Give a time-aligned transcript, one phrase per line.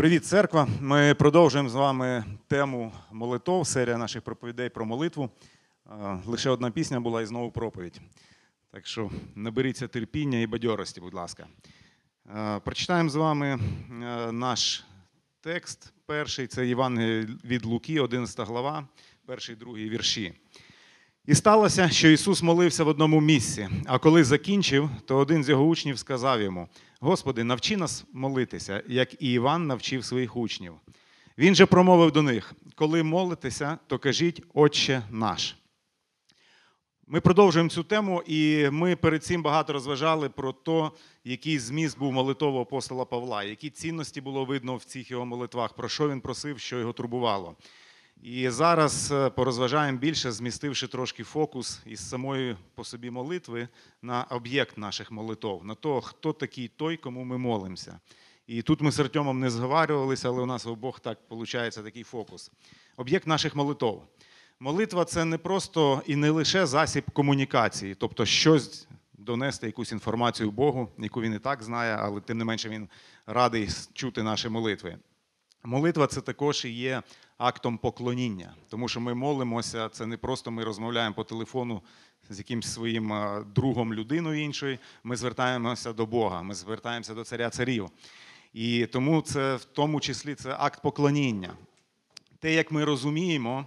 [0.00, 0.68] Привіт, церква!
[0.80, 5.30] Ми продовжуємо з вами тему молитов, серія наших проповідей про молитву.
[6.26, 8.00] Лише одна пісня була і знову проповідь.
[8.70, 11.46] Так що наберіться терпіння і бадьорості, будь ласка.
[12.64, 13.58] Прочитаємо з вами
[14.32, 14.84] наш
[15.40, 15.92] текст.
[16.06, 18.88] Перший це Євангеліє від Луки, 11 глава,
[19.26, 20.32] перший, другий вірші.
[21.26, 25.64] І сталося, що Ісус молився в одному місці, а коли закінчив, то один з його
[25.64, 26.68] учнів сказав йому:
[27.02, 30.74] Господи, навчи нас молитися, як і Іван навчив своїх учнів.
[31.38, 35.56] Він же промовив до них: коли молитеся, то кажіть Отче наш.
[37.06, 40.90] Ми продовжуємо цю тему, і ми перед цим багато розважали про те,
[41.24, 45.88] який зміст був молитов апостола Павла, які цінності було видно в цих його молитвах, про
[45.88, 47.56] що він просив, що його турбувало.
[48.22, 53.68] І зараз е, порозважаємо більше, змістивши трошки фокус із самої по собі молитви
[54.02, 58.00] на об'єкт наших молитов, на то, хто такий той, кому ми молимося.
[58.46, 62.50] І тут ми з Артемом не зговарювалися, але у нас обох так виходить такий фокус.
[62.96, 64.02] Об'єкт наших молитов.
[64.60, 70.88] Молитва це не просто і не лише засіб комунікації, тобто щось донести якусь інформацію Богу,
[70.98, 72.88] яку він і так знає, але тим не менше він
[73.26, 74.98] радий чути наші молитви.
[75.64, 77.02] Молитва це також і є
[77.40, 81.82] актом поклоніння, тому що ми молимося, це не просто ми розмовляємо по телефону
[82.28, 84.78] з якимсь своїм е, другом людиною іншою.
[85.04, 87.88] Ми звертаємося до Бога, ми звертаємося до царя царів.
[88.52, 91.54] І тому це в тому числі це акт поклоніння.
[92.38, 93.66] Те, як ми розуміємо,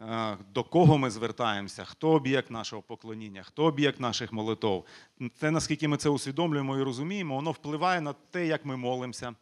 [0.00, 4.84] е, до кого ми звертаємося, хто об'єкт нашого поклоніння, хто об'єкт наших молитов.
[5.38, 9.34] Те, наскільки ми це усвідомлюємо і розуміємо, воно впливає на те, як ми молимося,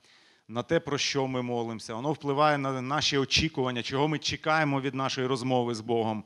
[0.48, 1.94] на те, про що ми молимося.
[1.94, 6.24] Воно впливає на наші очікування, чого ми чекаємо від нашої розмови з Богом.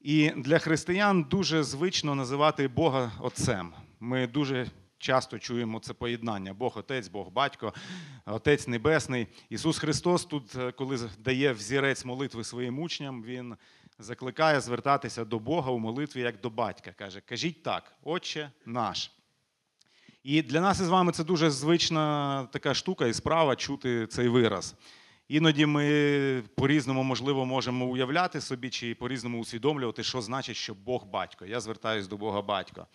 [0.00, 3.72] І для християн дуже звично називати Бога Отцем.
[4.00, 7.74] Ми дуже часто чуємо це поєднання: Бог Отець, Бог Батько,
[8.26, 9.26] Отець Небесний.
[9.50, 13.56] Ісус Христос тут, е, коли дає взірець молитви своїм учням, Він
[13.98, 16.92] закликає звертатися до Бога у молитві як до батька.
[16.92, 19.10] Каже: Кажіть так, Отче наш.
[20.24, 24.74] І для нас із вами це дуже звична така штука і справа чути цей вираз.
[25.28, 31.46] Іноді ми по-різному, можливо, можемо уявляти собі чи по-різному усвідомлювати, що значить, що Бог батько.
[31.46, 32.86] Я звертаюся до Бога батька.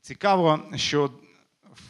[0.00, 1.10] Цікаво, що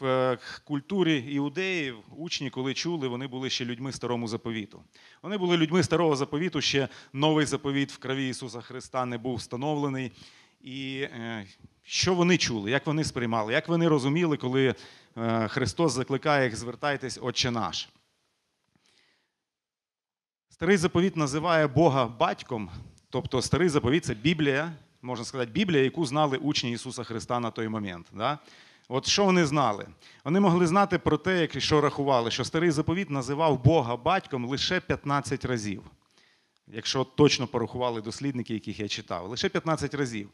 [0.01, 4.83] в е, культурі іудеїв учні, коли чули, вони були ще людьми старому заповіту.
[5.23, 10.13] Вони були людьми старого заповіту, ще новий заповіт в крові Ісуса Христа не був встановлений.
[10.61, 11.47] І е,
[11.89, 14.75] що вони чули, як вони сприймали, як вони розуміли, коли
[15.17, 17.89] е, Христос закликає їх звертайтесь, Отче наш.
[20.51, 22.71] Старий заповіт називає Бога батьком,
[23.11, 27.69] тобто старий заповіт це Біблія, можна сказати, Біблія, яку знали учні Ісуса Христа на той
[27.69, 28.07] момент.
[28.13, 28.39] Да?
[28.89, 29.87] От що вони знали?
[30.25, 34.81] Вони могли знати про те, як що рахували, що старий заповіт називав Бога батьком лише
[34.81, 35.83] 15 разів.
[36.67, 40.31] Якщо точно порахували дослідники, яких я читав, лише 15 разів.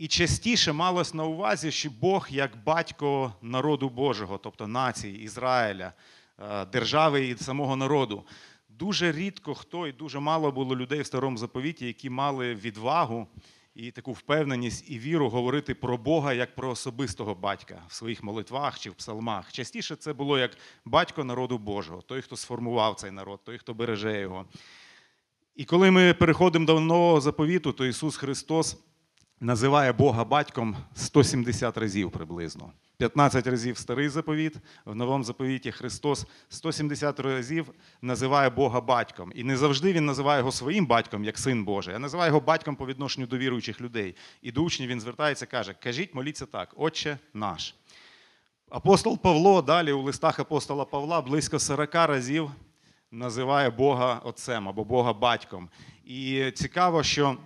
[0.00, 5.92] І частіше малось на увазі, що Бог як батько народу Божого, тобто нації, Ізраїля,
[6.38, 8.24] е, держави і самого народу.
[8.68, 13.26] Дуже рідко хто і дуже мало було людей в старому заповіті, які мали відвагу
[13.74, 18.78] і таку впевненість і віру говорити про Бога як про особистого батька в своїх молитвах
[18.78, 19.52] чи в псалмах.
[19.52, 24.20] Частіше це було як батько народу Божого, той, хто сформував цей народ, той, хто береже
[24.20, 24.46] його.
[25.56, 28.76] І коли ми переходимо до нового заповіту, то Ісус Христос
[29.40, 32.72] називає Бога батьком 170 разів приблизно.
[32.96, 37.70] 15 разів старий заповіт, в новому заповіті Христос 170 разів
[38.02, 39.32] називає Бога батьком.
[39.34, 42.76] І не завжди Він називає його своїм батьком, як син Божий, а називає його батьком
[42.76, 44.16] по відношенню до віруючих людей.
[44.42, 47.74] І до учнів він звертається каже: Кажіть, моліться так, Отче наш.
[48.70, 52.50] Апостол Павло далі у листах апостола Павла близько 40 разів
[53.10, 55.68] називає Бога Отцем або Бога батьком.
[56.04, 57.36] І цікаво, що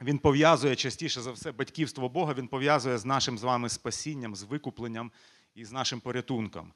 [0.00, 4.42] він пов'язує частіше за все батьківство Бога, він пов'язує з нашим з вами спасінням, з
[4.42, 5.12] викупленням
[5.54, 6.72] і з нашим порятунком.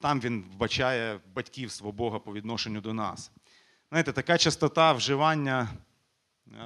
[0.00, 3.30] Там він вбачає батьківство Бога по відношенню до нас.
[3.88, 6.64] Знаєте, така частота вживання е,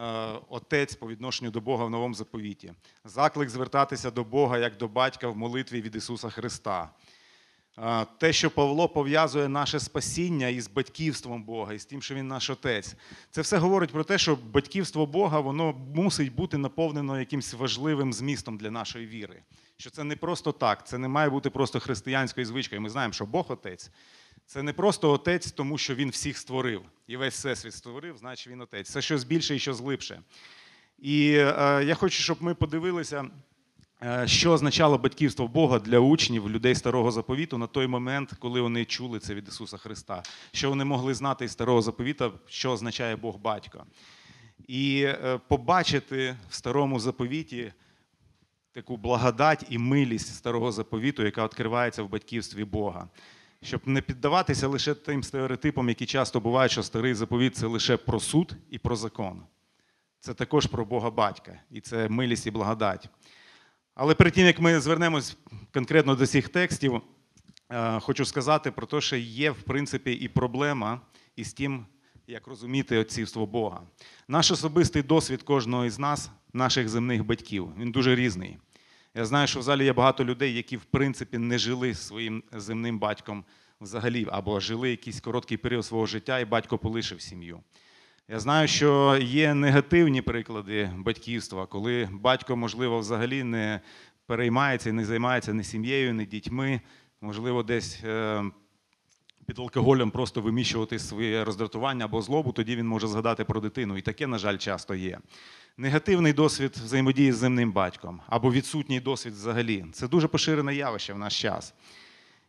[0.48, 2.72] отець по відношенню до Бога в новому заповіті.
[3.04, 6.90] Заклик звертатися до Бога як до батька в молитві від Ісуса Христа.
[8.18, 12.50] Те, що Павло пов'язує наше спасіння із батьківством Бога, і з тим, що Він наш
[12.50, 12.96] Отець,
[13.30, 18.58] це все говорить про те, що батьківство Бога воно мусить бути наповнено якимось важливим змістом
[18.58, 19.42] для нашої віри.
[19.76, 22.80] Що це не просто так, це не має бути просто християнською звичкою.
[22.80, 23.90] Ми знаємо, що Бог Отець.
[24.46, 26.82] Це не просто Отець, тому що Він всіх створив.
[27.06, 28.90] І весь всесвіт створив, значить він Отець.
[28.90, 30.22] Це щось більше і щось глибше.
[30.98, 33.30] І е, я хочу, щоб ми подивилися
[34.24, 39.18] що означало батьківство Бога для учнів, людей старого заповіту на той момент, коли вони чули
[39.18, 40.22] це від Ісуса Христа,
[40.52, 43.86] що вони могли знати із старого заповіта, що означає Бог батько.
[44.68, 47.72] І е, побачити в старому заповіті
[48.72, 53.08] таку благодать і милість старого заповіту, яка відкривається в батьківстві Бога.
[53.62, 58.20] Щоб не піддаватися лише тим стереотипам, які часто бувають, що старий заповіт це лише про
[58.20, 59.42] суд і про закон.
[60.20, 63.08] Це також про Бога батька, і це милість і благодать.
[63.94, 65.36] Але перед тим, як ми звернемось
[65.74, 67.02] конкретно до цих текстів,
[67.70, 71.00] е, хочу сказати про те, що є, в принципі, і проблема
[71.36, 71.86] із тим,
[72.26, 73.82] як розуміти отцівство Бога.
[74.28, 78.58] Наш особистий досвід кожного із нас, наших земних батьків, він дуже різний.
[79.14, 82.98] Я знаю, що в залі є багато людей, які, в принципі, не жили своїм земним
[82.98, 83.44] батьком
[83.80, 87.60] взагалі, або жили якийсь короткий період свого життя, і батько полишив сім'ю.
[88.32, 93.80] Я знаю, що є негативні приклади батьківства, коли батько, можливо, взагалі не
[94.26, 96.80] переймається і не займається ні сім'єю, ні дітьми,
[97.20, 98.44] можливо, десь е,
[99.46, 103.96] під алкоголем просто виміщувати своє роздратування або злобу, тоді він може згадати про дитину.
[103.96, 105.18] І таке, на жаль, часто є.
[105.76, 111.18] Негативний досвід взаємодії з земним батьком або відсутній досвід взагалі це дуже поширене явище в
[111.18, 111.74] наш час.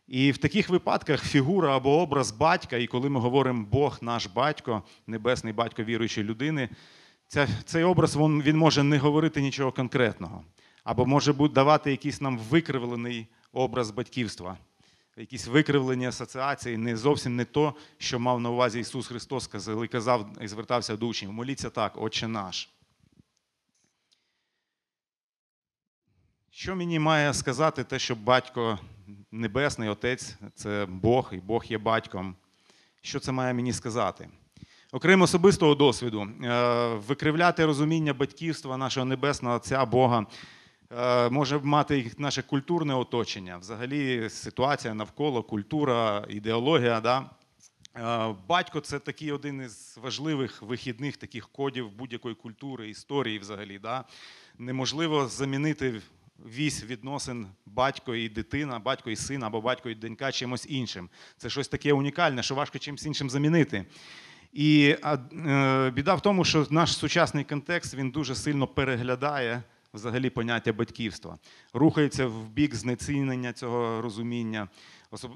[0.06, 4.82] І в таких випадках фігура або образ батька, і коли ми говоримо Бог наш батько,
[5.06, 6.68] небесний батько віруючої людини,
[7.28, 10.44] ця, цей образ він, він може не говорити нічого конкретного,
[10.84, 14.58] або може давати якийсь нам викривлений образ батьківства,
[15.16, 20.26] якісь викривлені асоціації, не зовсім не то, що мав на увазі Ісус Христос, коли казав
[20.40, 21.32] і звертався до учнів.
[21.32, 22.68] Моліться так, Отче наш.
[26.50, 28.78] Що мені має сказати те, що батько
[29.32, 32.36] Небесний Отець це Бог, і Бог є батьком?
[33.02, 34.28] Що це має мені сказати?
[34.92, 40.26] Окрім особистого досвіду, е, викривляти розуміння батьківства нашого Небесного Отця Бога
[40.98, 47.00] е, може мати наше культурне оточення, взагалі ситуація навколо, культура, ідеологія.
[47.00, 47.30] Да?
[47.96, 53.78] Е, Батько це такий один із важливих вихідних таких кодів будь-якої культури, історії взагалі.
[53.78, 54.04] Да?
[54.58, 56.00] Неможливо замінити
[56.38, 61.08] вісь відносин батько і дитина, батько і син або батько і донька чимось іншим.
[61.36, 63.84] Це щось таке унікальне, що важко чимось іншим замінити.
[64.52, 69.62] І е, біда в тому, що наш сучасний контекст він дуже сильно переглядає
[69.94, 71.38] взагалі поняття батьківства,
[71.72, 74.68] рухається в бік знецінення цього розуміння.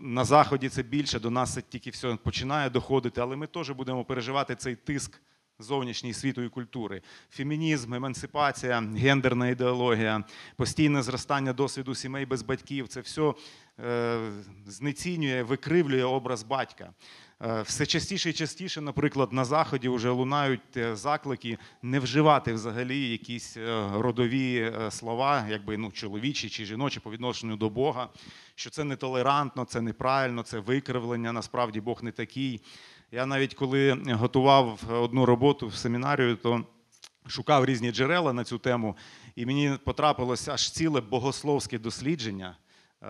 [0.01, 4.05] На заході це більше, до нас це тільки все починає доходити, але ми теж будемо
[4.05, 5.21] переживати цей тиск
[5.61, 7.03] зовнішньої світу і культури.
[7.31, 10.25] Фемінізм, емансипація, гендерна ідеологія,
[10.57, 13.35] постійне зростання досвіду сімей без батьків це все
[13.81, 14.19] е,
[14.67, 16.91] знецінює, викривлює образ батька.
[17.43, 23.11] Е, Все частіше і частіше, наприклад, на заході вже лунають е, заклики не вживати взагалі
[23.11, 23.57] якісь
[23.93, 28.09] родові слова, якби ну чоловічі чи жіночі по відношенню до Бога,
[28.55, 31.33] що це нетолерантно, це неправильно, це викривлення.
[31.33, 32.61] Насправді Бог не такий.
[33.13, 36.65] Я навіть коли готував одну роботу в семінарію, то
[37.27, 38.97] шукав різні джерела на цю тему,
[39.37, 42.57] і мені потрапилося аж ціле богословське дослідження
[43.03, 43.07] е,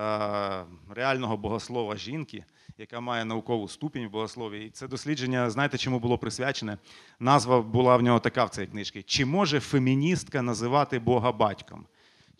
[0.95, 2.45] реального богослова жінки,
[2.79, 4.67] яка має наукову ступінь в богослові.
[4.67, 6.79] І це дослідження, знаєте, чому було присвячене?
[7.21, 11.87] Назва була в нього така в цій книжці: Чи може феміністка називати Бога батьком?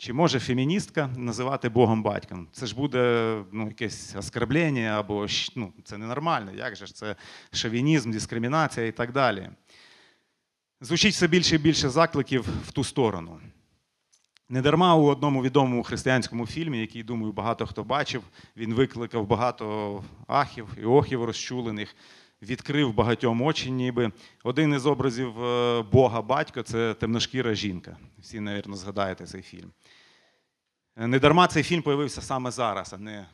[0.01, 2.47] Чи може феміністка називати Богом батьком?
[2.51, 6.51] Це ж буде ну, якесь оскорблення або ну, це ненормально.
[6.55, 7.15] Як же ж це
[7.53, 9.49] шовінізм, дискримінація і так далі.
[10.81, 13.39] Звучить все більше і більше закликів в ту сторону.
[14.49, 18.23] Недарма у одному відомому християнському фільмі, який, думаю, багато хто бачив,
[18.57, 21.95] він викликав багато ахів і охів розчулених,
[22.41, 24.11] відкрив багатьом очі, ніби.
[24.43, 27.97] Один із образів е, Бога батька це темношкіра жінка.
[28.19, 29.71] Всі, мабуть, згадаєте цей фільм.
[30.97, 33.25] Е, Недарма цей фільм появився саме зараз, а не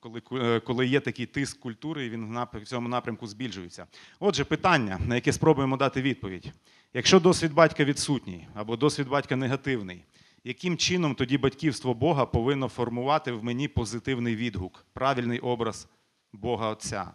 [0.00, 3.86] коли, е, коли є такий тиск культури, і він в цьому напрямку збільшується.
[4.20, 6.52] Отже, питання, на яке спробуємо дати відповідь.
[6.94, 10.04] Якщо досвід батька відсутній або досвід батька негативний,
[10.44, 15.88] яким чином тоді батьківство Бога повинно формувати в мені позитивний відгук, правильний образ
[16.32, 17.10] Бога Отця?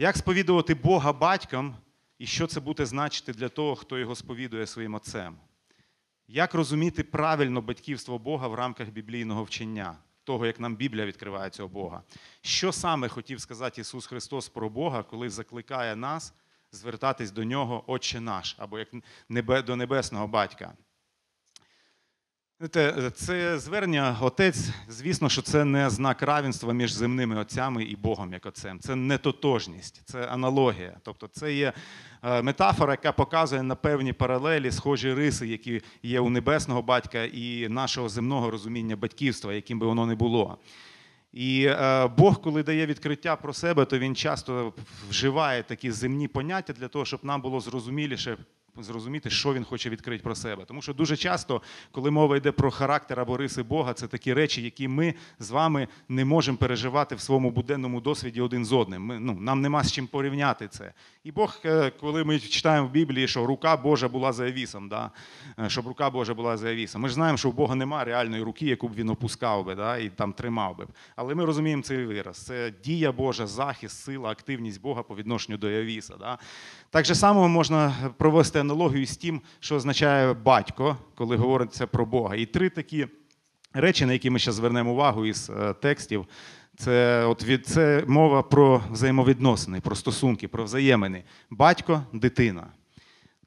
[0.00, 1.76] Як сповідувати Бога батьком
[2.18, 5.36] і що це буде значити для того, хто його сповідує своїм отцем?
[6.28, 11.68] Як розуміти правильно батьківство Бога в рамках біблійного вчення, того, як нам Біблія відкриває цього
[11.68, 12.02] Бога?
[12.42, 16.34] Що саме хотів сказати Ісус Христос про Бога, коли закликає нас
[16.72, 18.88] звертатись до Нього, Отче наш, або як
[19.64, 20.72] до Небесного Батька?
[23.14, 28.46] Це звернення отець, звісно, що це не знак равенства між земними отцями і Богом як
[28.46, 28.80] отцем.
[28.80, 30.96] Це не тотожність, це аналогія.
[31.02, 31.72] Тобто це є
[32.22, 37.68] е, метафора, яка показує на певні паралелі, схожі риси, які є у небесного батька і
[37.68, 40.58] нашого земного розуміння батьківства, яким би воно не було.
[41.32, 44.72] І е, Бог, коли дає відкриття про себе, то він часто
[45.10, 48.38] вживає такі земні поняття для того, щоб нам було зрозуміліше
[48.78, 50.64] зрозуміти, що він хоче відкрити про себе.
[50.64, 51.62] Тому що дуже часто,
[51.92, 55.88] коли мова йде про характер або риси Бога, це такі речі, які ми з вами
[56.08, 59.02] не можемо переживати в своєму буденному досвіді один з одним.
[59.02, 60.92] Ми, ну, Нам нема з чим порівняти це.
[61.24, 65.10] І Бог, е, коли ми читаємо в Біблії, що рука Божа була за авісом, да?
[65.58, 67.02] Е, щоб рука Божа була за авісом.
[67.02, 69.96] Ми ж знаємо, що в Бога немає реальної руки, яку б він опускав би да?
[69.96, 70.86] і там тримав би.
[71.16, 72.36] Але ми розуміємо цей вираз.
[72.36, 76.14] Це дія Божа, захист, сила, активність Бога по відношенню до Авіса.
[76.20, 76.38] Да?
[76.90, 82.36] Так же само можна провести аналогію з тим, що означає батько, коли говориться про Бога.
[82.36, 83.06] І три такі
[83.72, 86.26] речі, на які ми зараз звернемо увагу із е, текстів.
[86.76, 91.24] Це от від це мова про взаємовідносини, про стосунки, про взаємини.
[91.50, 92.66] Батько, дитина.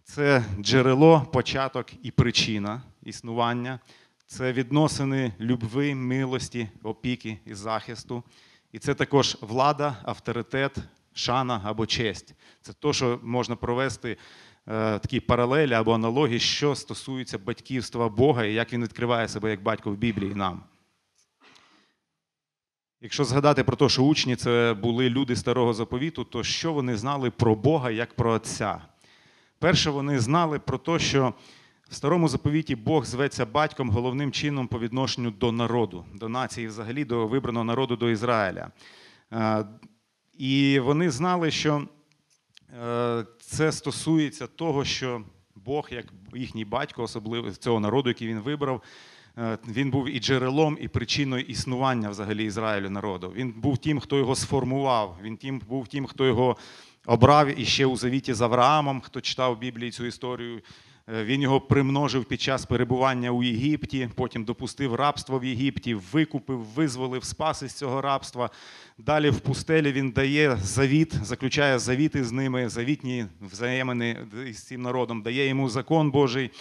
[0.04, 3.80] Це джерело, початок і причина існування.
[4.26, 8.24] Це відносини любви, милості, опіки і захисту.
[8.72, 10.78] І це також влада, авторитет,
[11.14, 12.36] шана або честь.
[12.62, 14.18] Це те, що можна провести
[14.66, 19.92] такі паралелі або аналогії, що стосується батьківства Бога і як він відкриває себе як батько
[19.92, 20.64] в Біблії нам.
[23.02, 27.32] Якщо згадати про те, що учні це були люди старого заповіту, то що вони знали
[27.32, 28.82] про Бога як про Отця?
[29.60, 31.34] Перше, вони знали про те, що
[31.90, 37.06] в старому заповіті Бог зветься батьком головним чином по відношенню до народу, до нації, взагалі,
[37.06, 38.72] до вибраного народу до Ізраїля.
[39.34, 39.66] Е,
[40.38, 41.88] І вони знали, що е,
[43.40, 45.22] це стосується того, що
[45.56, 48.82] Бог, як їхній батько, особливо цього народу, який він вибрав,
[49.38, 53.34] е, він був і джерелом, і причиною існування взагалі Ізраїлю народу.
[53.36, 56.58] Він був тим, хто його сформував, він тим, був тим, хто його
[57.06, 60.62] обрав і ще у завіті з Авраамом, хто читав Біблії цю історію.
[61.10, 66.60] Е, Він його примножив під час перебування у Єгипті, потім допустив рабство в Єгипті, викупив,
[66.60, 68.50] визволив, спас із цього рабства.
[68.98, 74.18] Далі в пустелі він дає завіт, заключає завіти з ними, завітні взаємини
[74.52, 76.52] з цим народом, дає йому закон Божий,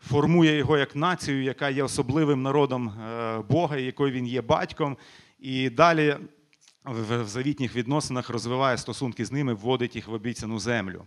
[0.00, 4.96] формує його як націю, яка є особливим народом е, Бога, якою він є батьком.
[5.38, 6.16] І далі
[6.84, 11.04] в в завітніх відносинах розвиває стосунки з ними, вводить їх в обіцяну землю.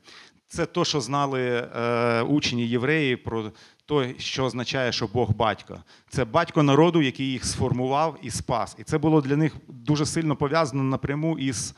[0.52, 3.52] Це те, що знали е, учні євреї про
[3.86, 5.84] те, що означає, що Бог батько.
[6.10, 8.76] Це батько народу, який їх сформував і спас.
[8.80, 11.76] І це було для них дуже сильно пов'язано напряму із е,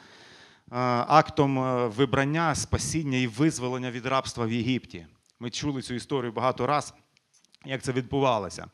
[1.07, 5.05] актом е, вибрання, спасіння і визволення від рабства в Єгипті.
[5.39, 6.95] Ми чули цю історію багато разів,
[7.65, 8.65] як це відбувалося.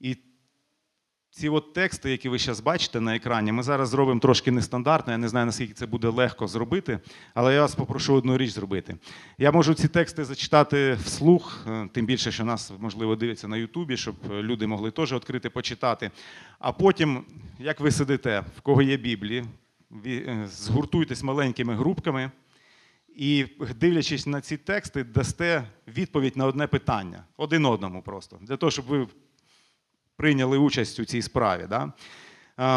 [0.00, 0.16] І
[1.36, 5.12] ці от тексти, які ви зараз бачите на екрані, ми зараз зробимо трошки нестандартно.
[5.12, 6.98] Я не знаю, наскільки це буде легко зробити,
[7.34, 8.96] але я вас попрошу одну річ зробити.
[9.38, 13.96] Я можу ці тексти зачитати вслух, е, тим більше, що нас, можливо, дивиться на Ютубі,
[13.96, 16.10] щоб люди могли теж відкрити, почитати.
[16.58, 17.24] А потім,
[17.58, 19.44] як ви сидите, в кого є Біблії,
[20.06, 22.30] е, згуртуйтесь маленькими групками.
[23.16, 23.46] І,
[23.80, 28.84] дивлячись на ці тексти, дасте відповідь на одне питання один одному просто для того, щоб
[28.84, 29.06] ви
[30.16, 31.66] прийняли участь у цій справі.
[31.70, 31.92] Да?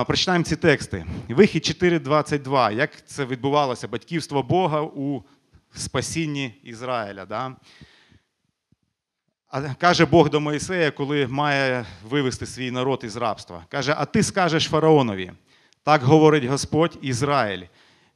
[0.05, 1.05] Прочитаємо ці тексти.
[1.29, 2.71] Вихід 4.22.
[2.71, 3.87] Як це відбувалося?
[3.87, 5.23] Батьківство Бога у
[5.75, 7.25] спасінні Ізраїля.
[7.25, 7.55] Да?
[9.47, 13.65] А каже Бог до Моїсея, коли має вивести свій народ із рабства.
[13.69, 15.31] Каже: А ти скажеш фараонові,
[15.83, 17.63] так говорить Господь Ізраїль,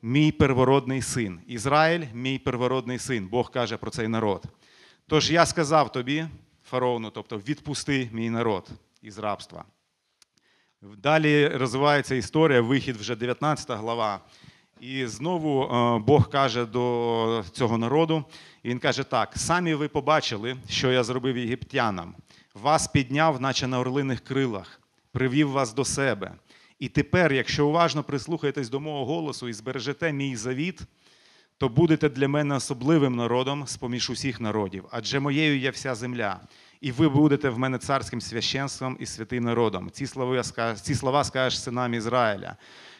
[0.01, 1.39] мій первородний син.
[1.48, 3.27] Ізраїль, мій первородний син.
[3.27, 4.44] Бог каже про цей народ.
[5.08, 6.25] Тож я сказав тобі,
[6.70, 8.70] фараону, тобто відпусти мій народ
[9.03, 9.65] із рабства.
[10.98, 14.19] Далі розвивається історія, вихід вже 19 глава.
[14.79, 18.24] І знову е, Бог каже до цього народу,
[18.63, 22.15] і він каже так: самі ви побачили, що я зробив єгиптянам.
[22.53, 24.81] Вас підняв, наче на орлиних крилах,
[25.12, 26.31] привів вас до себе.
[26.79, 30.81] І тепер, якщо уважно прислухаєтесь до мого голосу і збережете мій завіт,
[31.57, 36.39] то будете для мене особливим народом з поміж усіх народів, адже моєю є вся земля
[36.84, 39.90] і ви будете в мене царським священством і святим народом.
[39.92, 42.56] Ці слова ці слова скажеш синам Ізраїля.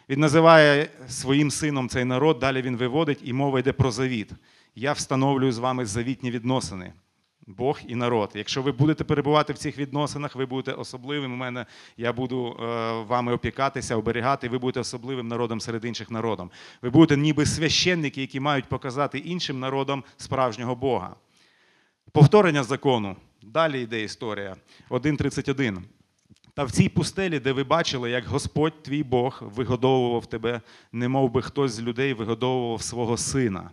[0.10, 4.32] Він називає своїм сином цей народ, далі він виводить, і мова йде про завіт.
[4.76, 6.94] Я встановлюю з вами завітні відносини.
[7.48, 8.32] Бог і народ.
[8.36, 11.34] Якщо ви будете перебувати в цих відносинах, ви будете особливим.
[11.34, 11.66] У мене
[11.98, 12.64] я буду е,
[13.04, 16.52] вами опікатися, оберігати, ви будете особливим народом серед інших народів.
[16.82, 21.16] Ви будете ніби священники, які мають показати іншим народам справжнього Бога.
[22.12, 23.16] Повторення закону
[23.48, 24.56] Далі йде історія.
[24.90, 25.82] 1.31.
[26.54, 31.42] Та в цій пустелі, де ви бачили, як Господь твій Бог вигодовував тебе, немов би
[31.42, 33.72] хтось з людей вигодовував свого сина.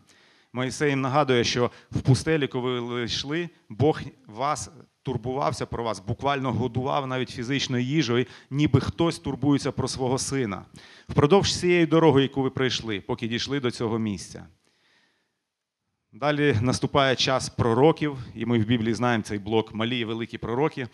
[0.52, 4.70] Моїсей їм нагадує, що в пустелі, коли ви йшли, Бог вас
[5.02, 10.64] турбувався про вас, буквально годував навіть фізичною їжею, ніби хтось турбується про свого сина.
[11.08, 14.46] Впродовж цієї дороги, яку ви пройшли, поки дійшли до цього місця.
[16.12, 20.86] Далі наступає час пророків, і ми в Біблії знаємо цей блок малі і великі пророки.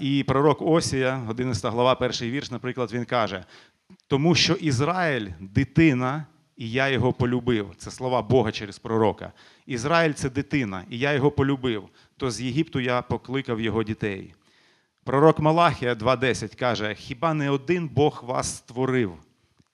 [0.00, 3.44] І пророк Осія, 11 глава, перший вірш, наприклад, він каже:
[4.06, 7.74] тому що Ізраїль дитина, і я його полюбив.
[7.76, 9.32] Це слова Бога через пророка.
[9.66, 11.88] Ізраїль це дитина, і я його полюбив.
[12.16, 14.34] То з Єгипту я покликав його дітей.
[15.04, 19.12] Пророк Малахія 2.10 каже: хіба не один Бог вас створив?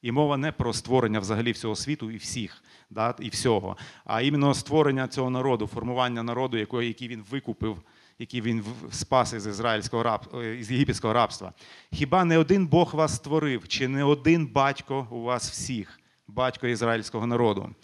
[0.03, 4.55] І мова не про створення взагалі всього світу і всіх, да, і всього, а іменно
[4.55, 7.83] створення цього народу, формування народу, який, який він викупив,
[8.19, 11.53] який він спас із ізраїльського раб, е, із єгипетського рабства.
[11.93, 17.27] Хіба не один Бог вас створив, чи не один батько у вас всіх, батько ізраїльського
[17.27, 17.75] народу?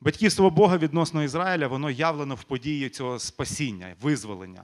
[0.00, 4.62] Батьківство Бога відносно Ізраїля, воно явлено в події цього спасіння, визволення.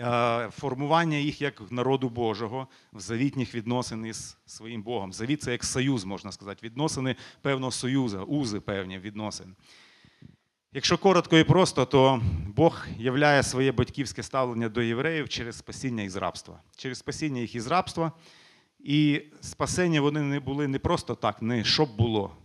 [0.00, 5.12] Е, формування їх як народу Божого в завітніх відносин із своїм Богом.
[5.12, 9.54] Завіт це як союз, можна сказати, відносини певного союзу, узи певні відносин.
[10.72, 12.22] Якщо коротко і просто, то
[12.56, 16.60] Бог являє своє батьківське ставлення до євреїв через спасіння із рабства.
[16.76, 18.12] Через спасіння їх із рабства.
[18.78, 22.36] І спасення вони не були не просто так, не щоб було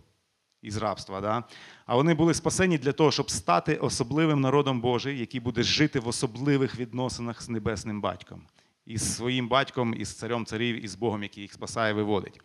[0.62, 1.44] із рабства, да?
[1.86, 6.08] а вони були спасені для того, щоб стати особливим народом Божий, який буде жити в
[6.08, 8.42] особливих відносинах з небесним батьком,
[8.86, 12.40] із своїм батьком, із царем царів, із Богом, який їх спасає, виводить.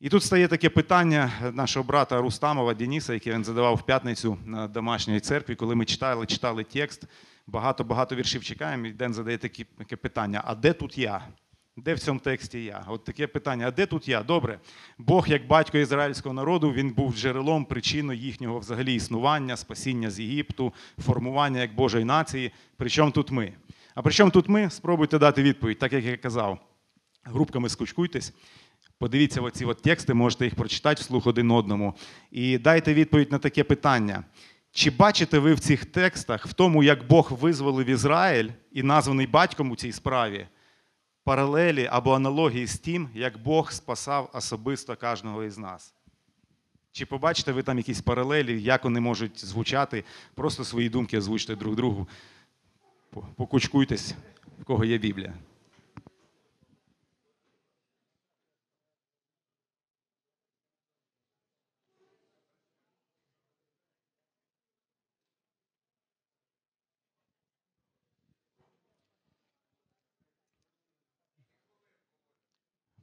[0.00, 4.68] І тут стає таке питання нашого брата Рустамова Дениса, яке він задавав в п'ятницю на
[4.68, 7.04] домашній церкві, коли ми читали, читали текст.
[7.46, 11.28] Багато-багато віршів чекаємо, і Ден задає таке питання: а де тут я?
[11.78, 12.84] Де в цьому тексті я?
[12.88, 14.22] От таке питання: а де тут я?
[14.22, 14.58] Добре.
[14.98, 20.72] Бог, як батько ізраїльського народу, він був джерелом, причиною їхнього взагалі існування, спасіння з Єгипту,
[20.98, 22.52] формування як Божої нації.
[22.76, 23.52] Причому тут ми?
[23.94, 24.70] А при чому тут ми?
[24.70, 26.58] Спробуйте дати відповідь, так як я казав.
[27.24, 28.32] Групками скучкуйтесь.
[28.98, 31.94] Подивіться оці от тексти, можете їх прочитати вслух один одному.
[32.30, 34.24] І дайте відповідь на таке питання.
[34.72, 39.70] Чи бачите ви в цих текстах, в тому, як Бог визволив Ізраїль і названий батьком
[39.70, 40.46] у цій справі,
[41.26, 45.94] паралелі або аналогії з тим, як Бог спасав особисто кожного із нас?
[46.92, 50.04] Чи побачите ви там якісь паралелі, як вони можуть звучати?
[50.34, 52.08] Просто свої думки озвучте друг другу.
[53.36, 54.14] Покучкуйтесь,
[54.60, 55.34] в кого є Біблія.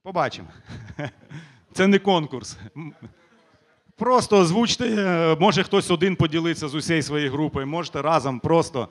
[0.03, 0.47] Побачимо.
[1.73, 2.57] Це не конкурс.
[3.95, 8.89] Просто озвучте, е, може хтось один поділиться з усією своєю групою, можете разом просто.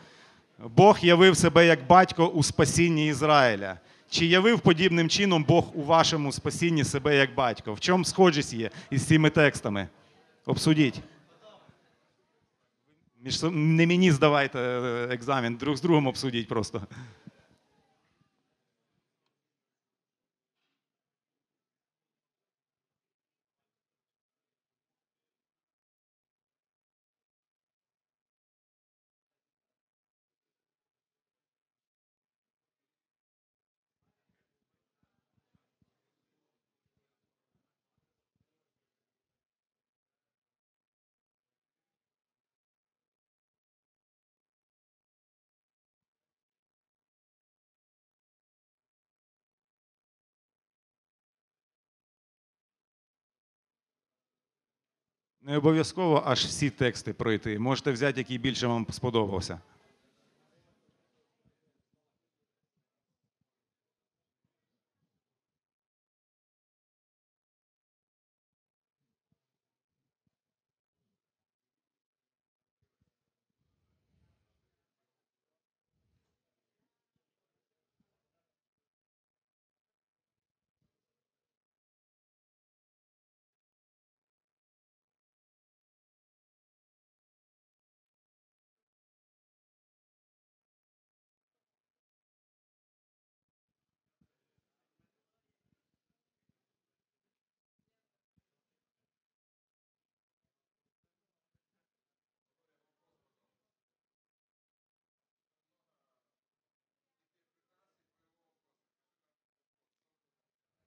[0.59, 3.79] Бог явив себе як батько у спасінні Ізраїля.
[4.11, 7.75] Чи явив подібним чином Бог у вашому спасінні себе як батько?
[7.75, 9.89] В чому схожість є із цими текстами?
[10.47, 11.01] Обсудіть.
[13.51, 16.83] Не мені здавайте е, екзамен, друг з другом обсудіть просто.
[55.47, 57.59] Не обов'язково аж всі тексти пройти.
[57.59, 59.59] Можете взяти, який більше вам сподобався.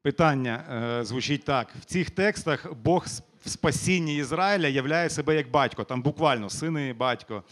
[0.06, 0.63] Питання
[1.00, 3.06] е, звучить так: в цих текстах Бог
[3.46, 7.44] в спасінні Ізраїля являє себе як батько, там буквально син і батько.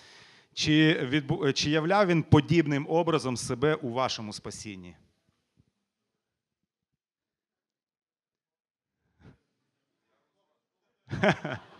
[0.53, 1.53] Чи, відбу...
[1.53, 4.95] чи являв він подібним образом себе у вашому спасінні?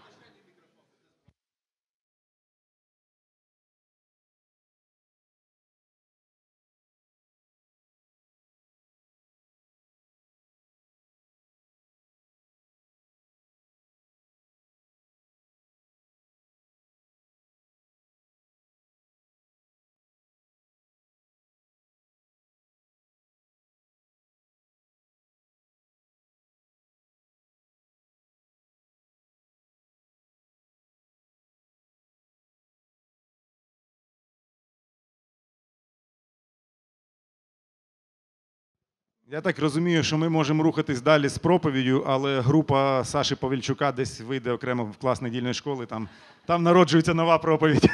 [39.33, 44.21] Я так розумію, що ми можемо рухатись далі з проповіддю, але група Саші Павельчука десь
[44.21, 46.09] вийде окремо в клас недільної школи, там,
[46.45, 47.85] там народжується нова проповідь.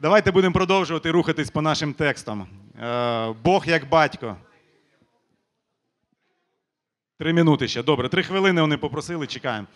[0.00, 2.46] Давайте будемо продовжувати рухатись по нашим текстам.
[2.82, 4.36] Е, Бог як батько.
[7.18, 7.82] Три минути ще.
[7.82, 9.66] Добре, три хвилини вони попросили, чекаємо.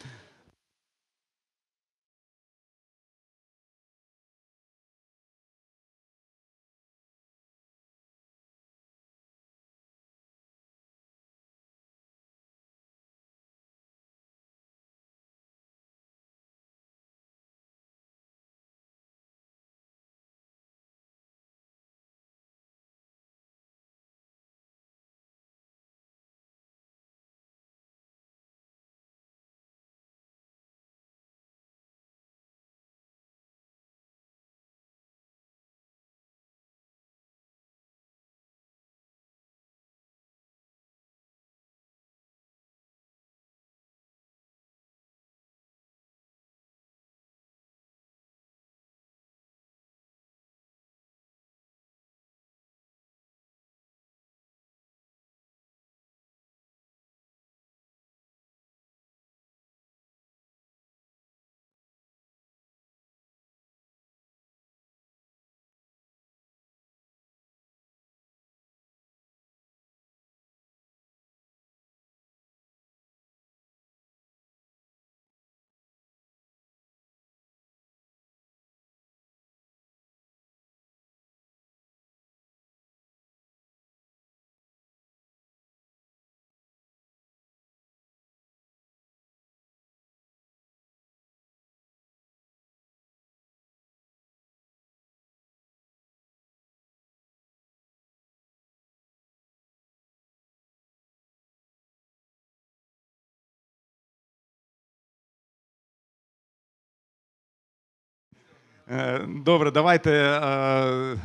[109.29, 111.17] Добре, давайте е,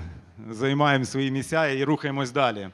[0.49, 2.69] займаємо свої місця і рухаємось далі.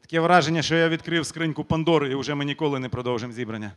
[0.00, 3.72] Таке враження, що я відкрив скриньку Пандори, і вже ми ніколи не продовжимо зібрання.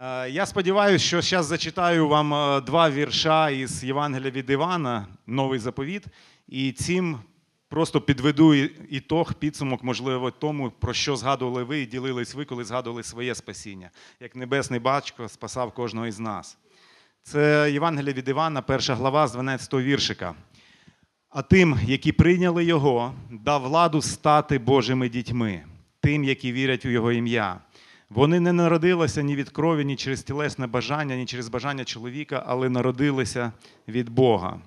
[0.00, 5.58] Е, Я сподіваюся, що зараз зачитаю вам е, два вірша із Євангелія від Івана, новий
[5.58, 6.04] заповіт,
[6.48, 7.18] і цим
[7.68, 8.54] просто підведу
[8.88, 13.90] ітог, підсумок, можливо, тому, про що згадували ви і ділились ви, коли згадували своє спасіння,
[14.20, 16.58] як небесний батько спасав кожного із нас.
[17.22, 20.34] Це Євангелія від Івана, перша глава з 12 віршика.
[21.30, 25.62] А тим, які прийняли його, дав владу стати Божими дітьми,
[26.00, 27.60] тим, які вірять у Його ім'я.
[28.10, 32.68] Вони не народилися ні від крові, ні через тілесне бажання, ні через бажання чоловіка, але
[32.68, 33.52] народилися
[33.88, 34.60] від Бога.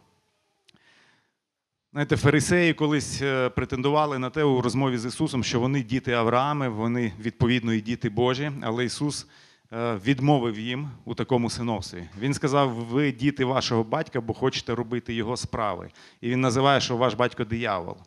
[1.91, 6.69] Знаєте, фарисеї колись е, претендували на те у розмові з Ісусом, що вони діти Авраами,
[6.69, 9.27] вони відповідно і діти Божі, але Ісус
[10.05, 12.03] відмовив їм у такому синовстві.
[12.19, 15.89] Він сказав: ви діти вашого батька, бо хочете робити його справи.
[16.21, 17.97] І він називає, що ваш батько диявол.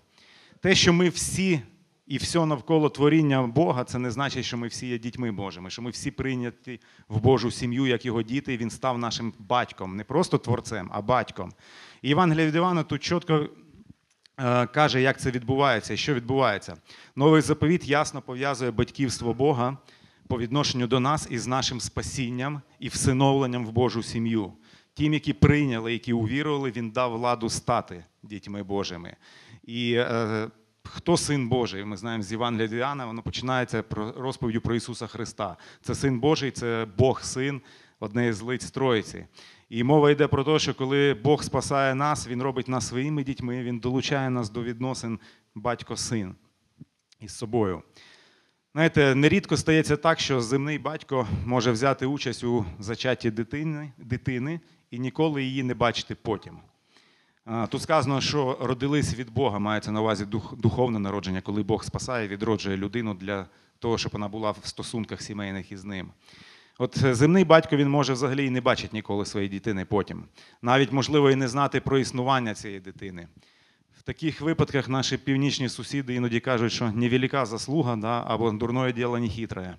[0.61, 1.61] Те, що ми всі
[2.07, 5.83] і все навколо творіння Бога, це не значить, що ми всі є дітьми Божими, що
[5.83, 10.05] ми всі прийняті в Божу сім'ю, як його діти, і він став нашим батьком, не
[10.05, 11.52] просто творцем, а батьком.
[12.02, 13.46] І Євангелія від Івана тут чітко
[14.38, 16.76] е, каже, як це відбувається і що відбувається.
[17.16, 19.76] Новий заповіт ясно пов'язує батьківство Бога
[20.28, 24.52] по відношенню до нас із нашим спасінням і всиновленням в Божу сім'ю.
[24.94, 29.16] Тим, які прийняли, які увірували, він дав владу стати дітьми Божими.
[29.64, 30.48] І е,
[30.82, 31.84] хто син Божий?
[31.84, 35.56] Ми знаємо з Євангелія від Іоанна, воно починається про розповіддю про Ісуса Христа.
[35.82, 37.60] Це син Божий, це Бог син,
[38.00, 39.26] одне із лиць Троїці.
[39.68, 43.62] І мова йде про те, що коли Бог спасає нас, Він робить нас своїми дітьми,
[43.62, 45.18] Він долучає нас до відносин
[45.54, 46.34] батько-син.
[47.20, 47.82] із собою.
[48.76, 54.60] Знаєте, нерідко стається так, що земний батько може взяти участь у зачатті дитини, дитини
[54.90, 56.58] і ніколи її не бачити потім.
[57.68, 62.28] Тут сказано, що родились від Бога, мається на увазі дух, духовне народження, коли Бог спасає,
[62.28, 63.46] відроджує людину для
[63.78, 66.10] того, щоб вона була в стосунках сімейних із ним.
[66.78, 70.24] От земний батько він може взагалі і не бачить ніколи своєї дитини потім.
[70.62, 73.28] Навіть, можливо, і не знати про існування цієї дитини.
[74.07, 79.29] Таких випадках наші північні сусіди іноді кажуть, що невелика заслуга да, або дурное діло не
[79.29, 79.77] хитре.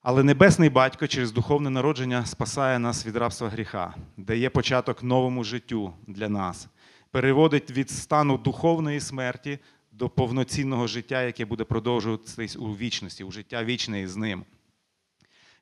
[0.00, 5.92] Але Небесний Батько через духовне народження спасає нас від рабства гріха, дає початок новому життю
[6.06, 6.68] для нас,
[7.10, 9.58] переводить від стану духовної смерті
[9.92, 14.44] до повноцінного життя, яке буде продовжуватись у вічності, у життя вічне з ним.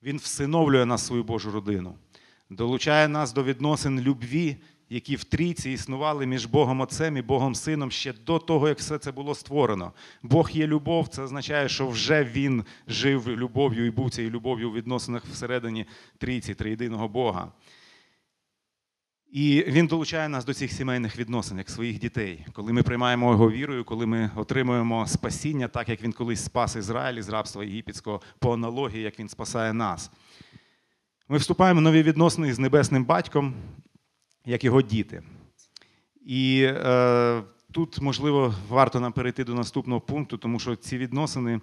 [0.02, 1.94] Він всиновлює нас свою Божу родину,
[2.50, 4.56] долучає нас до відносин любві,
[4.90, 8.98] які в трійці існували між Богом Отцем і Богом Сином ще до того, як все
[8.98, 9.92] це було створено.
[10.22, 14.72] Бог є любов, це означає, що вже Він жив любов'ю і був цією любов'ю у
[14.72, 15.86] відносинах всередині
[16.18, 17.52] трійці, триєдиного Бога.
[19.32, 23.50] І він долучає нас до цих сімейних відносин, як своїх дітей, коли ми приймаємо його
[23.50, 28.54] вірою, коли ми отримуємо спасіння, так як він колись спас Ізраїль із рабства єгипетського, по
[28.54, 30.10] аналогії, як він спасає нас.
[31.28, 33.54] Ми вступаємо в нові відносини з небесним батьком,
[34.46, 35.22] як його діти.
[36.26, 41.60] І е, тут, можливо, варто нам перейти до наступного пункту, тому що ці відносини,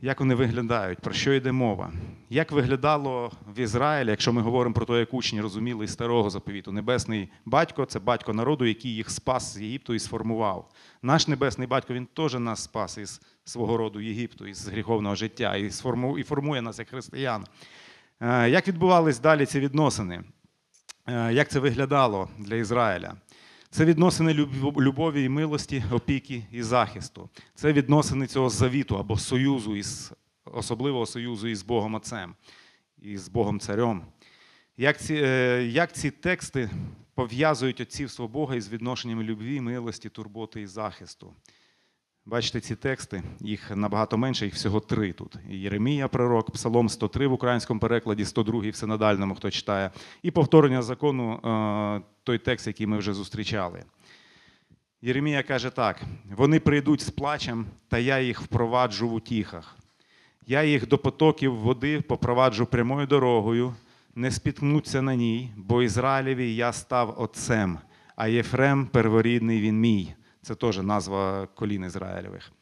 [0.00, 1.92] як вони виглядають, про що йде мова?
[2.30, 6.72] Як виглядало в Ізраїлі, якщо ми говоримо про те, як учні розуміли із старого заповіту?
[6.72, 10.70] Небесний батько це батько народу, який їх спас з Єгипту і сформував.
[11.02, 15.70] Наш небесний батько він теж нас спас із свого роду Єгипту, із гріховного життя і
[16.24, 17.44] формує нас як християн.
[18.20, 20.22] Е, як відбувались далі ці відносини?
[21.06, 23.16] Е, як це виглядало для Ізраїля?
[23.70, 24.34] Це відносини
[24.76, 27.30] любові і милості, опіки і захисту.
[27.54, 30.12] Це відносини цього завіту або союзу, із,
[30.44, 32.34] особливого союзу із Богом Отцем
[33.02, 34.02] і з Богом Царем.
[34.76, 36.70] Як ці, е, як ці тексти
[37.14, 41.34] пов'язують отцівство Бога із відношеннями любві, милості, турботи і захисту?
[42.26, 45.36] Бачите ці тексти, їх набагато менше, їх всього три тут.
[45.48, 49.90] Єремія, пророк, Псалом 103 в українському перекладі, 102 в синодальному, хто читає,
[50.22, 53.84] і повторення закону, е, той текст, який ми вже зустрічали.
[55.02, 56.02] Єремія каже так:
[56.36, 59.76] вони прийдуть з плачем, та я їх впроваджу в утіхах.
[60.46, 63.74] Я їх до потоків води попроваджу прямою дорогою,
[64.14, 67.78] не спіткнуться на ній, бо Ізраїлеві я став отцем,
[68.16, 70.14] а Єфрем перворідний він мій.
[70.42, 72.52] Це теж назва колін Ізраїлевих.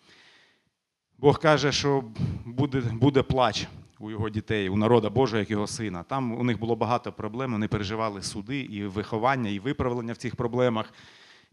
[1.19, 2.05] Бог каже, що
[2.45, 6.03] буде буде плач у його дітей, у народа Божого, як його сина.
[6.03, 10.37] Там у них було багато проблем, вони переживали суди, і виховання, і виправлення в цих
[10.37, 10.93] проблемах.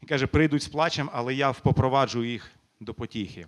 [0.04, 3.48] І каже, прийдуть з плачем, але я попроваджу їх до потіхи.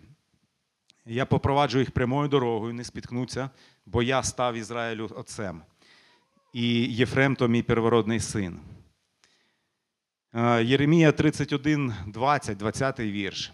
[1.05, 3.49] Я попроваджу їх прямою дорогою, не спіткнуться,
[3.85, 5.61] бо я став Ізраїлю отцем.
[6.53, 8.59] І Єфрем то мій первородний син.
[10.33, 13.51] Е, Єремія 31, 20, 20 вірш.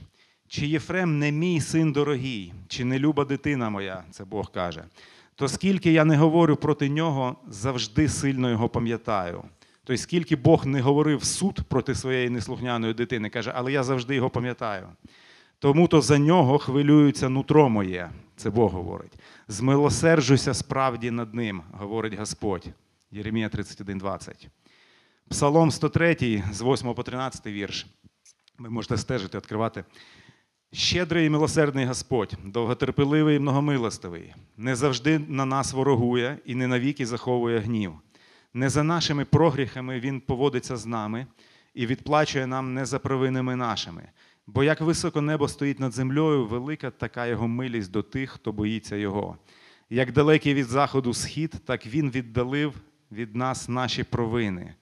[0.47, 4.83] Чи Єфрем не мій син дорогий, чи не люба дитина моя, це Бог каже,
[5.35, 9.43] то скільки я не говорю проти нього, завжди сильно його пам'ятаю.
[9.83, 14.29] Тобто, скільки Бог не говорив суд проти своєї неслухняної дитини, каже, але я завжди його
[14.29, 14.87] пам'ятаю.
[15.59, 19.13] Тому то за нього хвилюється нутро моє, це Бог говорить.
[19.47, 22.67] Змилосерджуся справді над ним, говорить Господь.
[23.11, 24.49] Єремія 31, 20.
[25.29, 27.87] Псалом 103, з 8 по 13 вірш.
[28.59, 29.83] Ви можете стежити, відкривати.
[30.73, 37.05] Щедрий і милосердний Господь, довготерпеливий і многомилостивий, не завжди на нас ворогує і не навіки
[37.05, 37.93] заховує гнів.
[38.53, 41.27] Не за нашими прогріхами Він поводиться з нами
[41.73, 44.09] і відплачує нам не за провинами нашими.
[44.47, 48.95] Бо як високо небо стоїть над землею, велика така його милість до тих, хто боїться
[48.95, 49.37] Його.
[49.89, 52.73] Як далекий від заходу схід, так Він віддалив
[53.11, 54.75] від нас наші провини.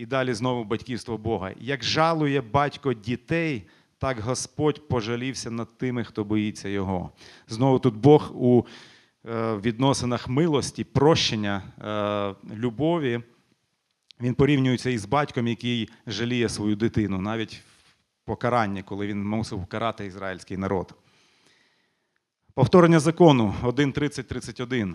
[0.00, 1.54] І далі знову батьківство Бога.
[1.60, 7.10] Як жалує батько дітей, так Господь пожалівся над тими, хто боїться Його.
[7.48, 8.66] Знову тут Бог у
[9.28, 13.20] е, відносинах милості, прощення, е, любові.
[14.20, 20.06] Він порівнюється із батьком, який жаліє свою дитину, навіть в покаранні, коли він мусив карати
[20.06, 20.94] ізраїльський народ.
[22.54, 24.94] Повторення закону 1.30.31.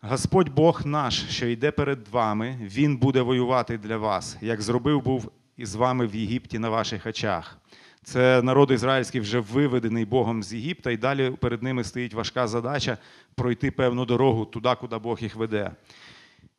[0.00, 5.30] Господь Бог наш, що йде перед вами, Він буде воювати для вас, як зробив був
[5.56, 7.58] із вами в Єгипті на ваших очах.
[8.02, 12.98] Це народ ізраїльський вже виведений Богом з Єгипта, і далі перед ними стоїть важка задача
[13.34, 15.70] пройти певну дорогу туди, куди Бог їх веде.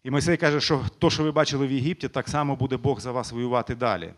[0.03, 3.11] І Мойсей каже, що то, що ви бачили в Єгипті, так само буде Бог за
[3.11, 4.13] вас воювати далі.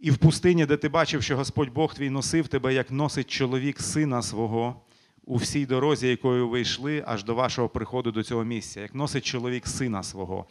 [0.00, 3.80] І в пустині, де ти бачив, що Господь Бог твій носив тебе, як носить чоловік
[3.80, 4.82] сина свого
[5.24, 9.24] у всій дорозі, якою ви йшли, аж до вашого приходу до цього місця, як носить
[9.24, 10.46] чоловік сина свого.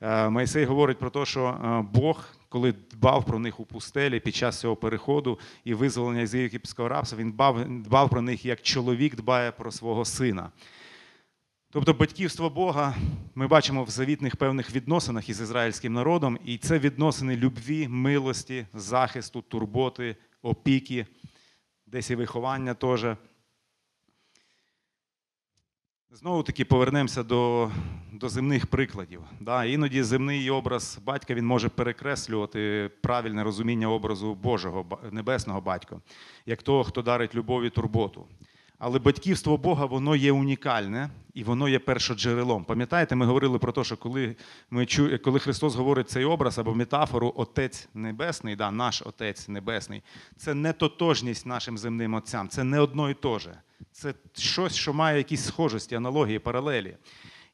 [0.00, 4.34] Е, Мойсей говорить про те, що е, Бог, коли дбав про них у пустелі під
[4.34, 9.16] час цього переходу і визволення з єгипетського рабства, він дбав, дбав про них як чоловік
[9.16, 10.50] дбає про свого сина.
[11.70, 12.94] Тобто батьківство Бога
[13.34, 19.42] ми бачимо в завітних певних відносинах із ізраїльським народом, і це відносини любві, милості, захисту,
[19.42, 21.06] турботи, опіки,
[21.86, 23.04] десь і виховання теж.
[26.14, 27.70] Знову таки повернемося до,
[28.12, 29.20] до земних прикладів.
[29.40, 36.00] Да, іноді земний образ батька він може перекреслювати правильне розуміння образу Божого, небесного батька,
[36.46, 38.26] як того, хто дарить любов і турботу.
[38.84, 42.64] Але батьківство Бога воно є унікальне і воно є першоджерелом.
[42.64, 44.36] Пам'ятаєте, ми говорили про те, що коли,
[44.70, 45.18] ми чу...
[45.24, 50.02] коли Христос говорить цей образ або метафору Отець Небесний, да, наш Отець Небесний,
[50.36, 53.54] це не тотожність нашим земним отцям, це не одно і те же.
[53.92, 56.96] Це щось, що має якісь схожості, аналогії, паралелі.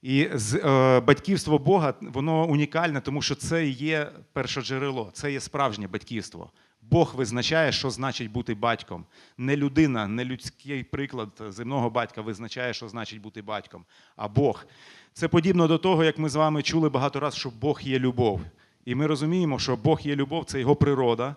[0.03, 5.87] І з, е, батьківство Бога воно унікальне, тому що це є першоджерело, це є справжнє
[5.89, 6.51] батьківство.
[6.91, 9.05] Бог визначає, що значить бути батьком.
[9.39, 13.85] Не людина, не людський приклад земного батька визначає, що значить бути батьком,
[14.17, 14.67] а Бог.
[15.13, 18.41] Це подібно до того, як ми з вами чули багато разів, що Бог є любов.
[18.85, 21.37] І ми розуміємо, що Бог є любов, це його природа,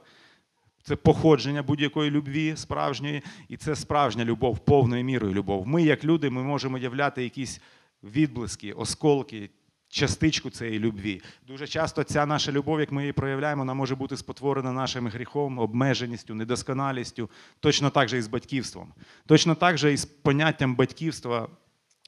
[0.84, 5.68] це походження будь-якої любві справжньої, і це справжня любов, повною мірою любов.
[5.68, 7.62] Ми, як люди, ми можемо являти якісь
[8.04, 9.50] відблиски, осколки,
[9.92, 11.22] частичку цієї любві.
[11.48, 15.60] Дуже часто ця наша любов, як ми її проявляємо, вона може бути спотворена нашим гріхом,
[15.60, 18.94] обмеженістю, недосконалістю, точно так же і з батьківством.
[19.26, 21.48] Точно так же і з поняттям батьківства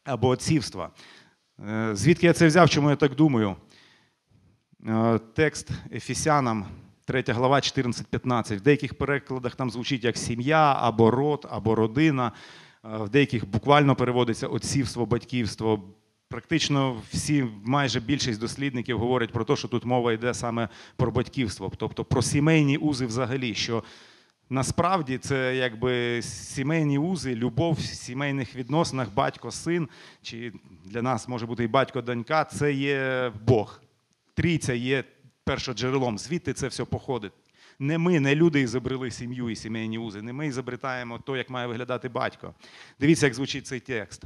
[0.03, 0.91] або отцівства.
[1.69, 3.55] Е, Звідки я це взяв, чому я так думаю?
[4.87, 6.65] Е, Текст Ефесянам,
[7.05, 8.57] 3 глава, 14-15.
[8.57, 12.31] В деяких перекладах там звучить як сім'я, або род, або родина.
[12.85, 15.83] Е, В деяких буквально переводиться отцівство, батьківство.
[16.29, 21.71] Практично всі, майже більшість дослідників говорять про те, що тут мова йде саме про батьківство,
[21.77, 23.55] тобто про сімейні узи взагалі.
[23.55, 23.83] що
[24.49, 29.89] Насправді це якби сімейні узи, любов в сімейних відносинах, батько, син,
[30.21, 30.53] чи
[30.85, 33.81] для нас може бути і батько, донька, це є Бог.
[34.33, 35.03] Трійця є
[35.43, 37.31] першоджерелом, звідти це все походить.
[37.79, 41.67] Не ми, не люди ізобрели сім'ю і сімейні узи, не ми ізобретаємо то, як має
[41.67, 42.53] виглядати батько.
[42.99, 44.23] Дивіться, як звучить цей текст.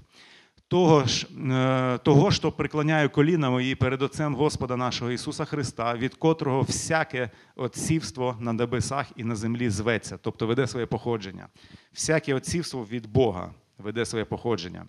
[0.69, 6.15] Того ж, е, того, що приклоняю коліна мої перед Отцем Господа нашого Ісуса Христа, від
[6.15, 11.47] котрого всяке отцівство на небесах і на землі зветься, тобто веде своє походження.
[11.93, 14.85] Всяке отцівство від Бога веде своє походження.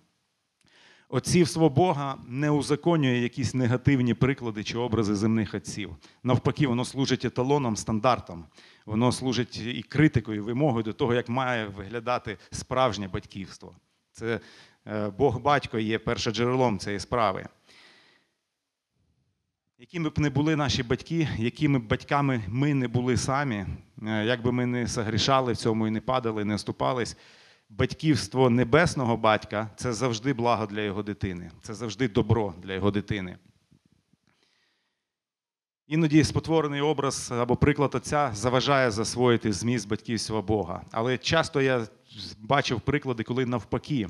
[1.09, 5.97] Отцівство Бога не узаконює якісь негативні приклади чи образи земних отців.
[6.23, 8.45] Навпаки, воно служить еталоном, стандартом.
[8.87, 13.75] Воно служить і критикою, і вимогою до того, як має виглядати справжнє батьківство.
[14.12, 14.41] Це
[15.19, 17.47] Бог батько є першоджерелом цієї справи.
[19.81, 23.67] Якими б не були наші батьки, якими б батьками ми не були самі,
[24.07, 27.17] е, як би ми не согрішали в цьому і не падали, не оступались,
[27.69, 33.37] батьківство небесного батька це завжди благо для його дитини, це завжди добро для його дитини.
[35.87, 40.85] Іноді спотворений образ або приклад отця заважає засвоїти зміст батьківства Бога.
[40.91, 41.87] Але часто я
[42.38, 44.09] бачив приклади, коли навпаки.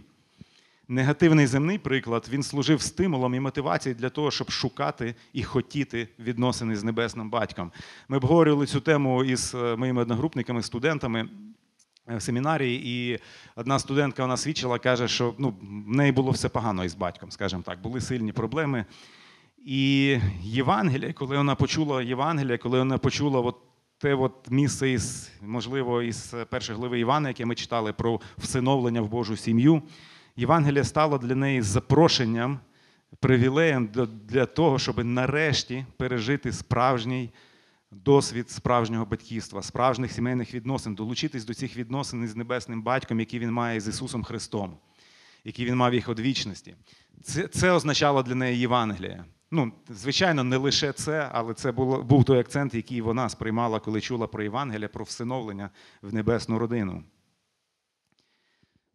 [0.91, 6.77] Негативний земний приклад він служив стимулом і мотивацією для того, щоб шукати і хотіти відносини
[6.77, 7.73] з небесним батьком.
[8.09, 11.29] Ми обговорювали цю тему із е, моїми одногрупниками, студентами
[12.09, 13.19] е, в семінарії, і
[13.57, 15.55] одна студентка вона свідчила, каже, що ну,
[15.89, 18.85] в неї було все погано із батьком, скажімо так, були сильні проблеми.
[19.65, 23.57] І Євангелія, коли вона почула Євангелія, коли вона почула от
[23.99, 29.09] те от місце із, можливо, із першої глави Івана, яке ми читали про всиновлення в
[29.09, 29.83] Божу сім'ю,
[30.39, 32.61] Євангелія стало для неї запрошенням,
[33.21, 33.89] привілеєм
[34.25, 37.31] для того, щоб нарешті пережити справжній
[37.91, 43.51] досвід справжнього батьківства, справжніх сімейних відносин, долучитись до цих відносин із небесним батьком, які він
[43.51, 44.77] має з Ісусом Христом,
[45.45, 46.75] які він мав їх від вічності.
[47.23, 49.25] Це, це означало для неї Євангелія.
[49.51, 54.01] Ну, звичайно, не лише це, але це було, був той акцент, який вона сприймала, коли
[54.01, 55.71] чула про Євангелія, про всиновлення
[56.03, 57.03] в небесну родину.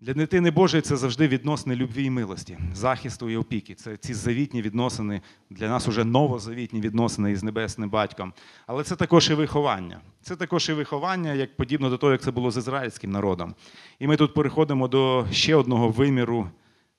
[0.04, 3.76] Для дитини Божої це завжди відносини любві і милості, захисту і опіки.
[3.76, 8.34] Це ці завітні відносини, для нас уже новозавітні відносини із небесним батьком.
[8.68, 10.02] Але це також і виховання.
[10.22, 13.56] Це також і виховання, як подібно до того, як це було з ізраїльським народом.
[14.00, 16.50] І ми тут переходимо до ще одного виміру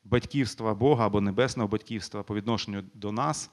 [0.04, 3.50] батьківства Бога або небесного батьківства по відношенню до нас.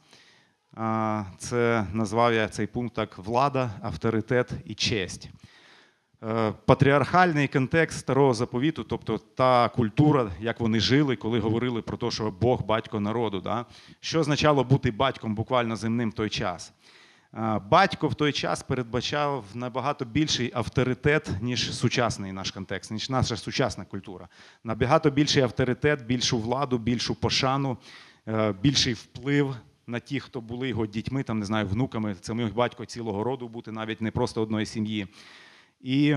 [1.38, 5.30] Це назвав я цей пункт так влада, авторитет і честь.
[6.24, 12.12] Е, патріархальний контекст старого заповіту, тобто та культура, як вони жили, коли говорили про те,
[12.12, 13.42] що Бог батько народу.
[13.42, 13.66] Да?
[14.00, 16.74] Що означало бути батьком буквально земним в той час?
[17.34, 23.38] Е, Батько в той час передбачав набагато більший авторитет, ніж сучасний наш контекст, ніж наша
[23.38, 24.28] сучасна культура.
[24.64, 27.78] Набагато більший авторитет, більшу владу, більшу пошану,
[28.28, 29.56] е, більший вплив
[29.88, 32.16] на тих, хто були його дітьми, там не знаю, внуками.
[32.22, 35.08] Це мій батько цілого роду бути, навіть не просто одної сім'ї.
[35.84, 36.16] І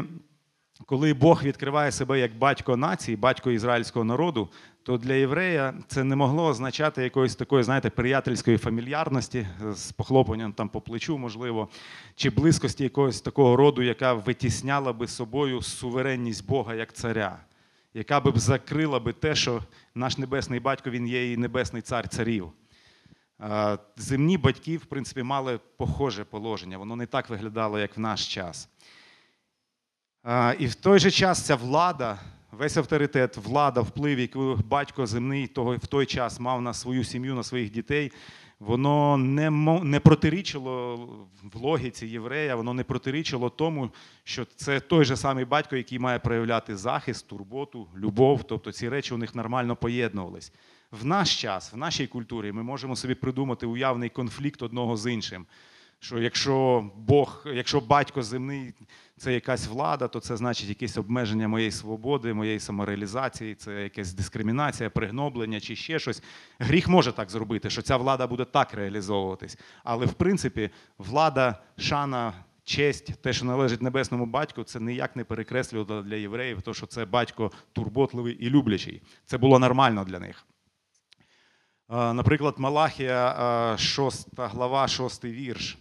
[0.87, 4.49] коли Бог відкриває себе як батько нації, батько ізраїльського народу,
[4.83, 10.69] то для єврея це не могло означати якоїсь такої, знаєте, приятельської фамільярності з похлопанням там
[10.69, 11.69] по плечу, можливо,
[12.15, 17.39] чи близькості якогось такого роду, яка витісняла би собою суверенність Бога як царя,
[17.95, 19.63] яка би закрила би те, що
[19.95, 22.53] наш небесний батько він є і небесний цар царів.
[23.97, 26.79] Земні батьки, в принципі, мали похоже положення.
[26.79, 28.69] Воно не так виглядало, як в наш час.
[30.59, 32.19] І в той же час ця влада,
[32.53, 37.35] весь авторитет, влада, вплив, який батько земний того, в той час мав на свою сім'ю,
[37.35, 38.13] на своїх дітей,
[38.61, 39.51] воно не,
[39.83, 40.97] не протирічило
[41.43, 43.91] в логіці єврея, воно не протирічило тому,
[44.25, 48.43] що це той же самий батько, який має проявляти захист, турботу, любов.
[48.43, 50.53] Тобто ці речі у них нормально поєднувались.
[50.91, 55.47] В наш час, в нашій культурі, ми можемо собі придумати уявний конфлікт одного з іншим.
[56.01, 58.75] Що якщо Бог, якщо батько земний
[59.17, 64.91] це якась влада, то це значить якесь обмеження моєї свободи, моєї самореалізації, це якась дискримінація,
[64.91, 66.23] пригноблення чи ще щось.
[66.59, 69.59] Гріх може так зробити, що ця влада буде так реалізовуватись.
[69.85, 72.33] Але в принципі, влада, шана,
[72.65, 77.05] честь, те, що належить небесному батьку, це ніяк не перекреслювало для євреїв, то що це
[77.05, 79.03] батько турботливий і люблячий.
[79.27, 80.47] Це було нормально для них.
[81.91, 85.79] Е, Наприклад, Малахія, 6 глава, 6 вірш.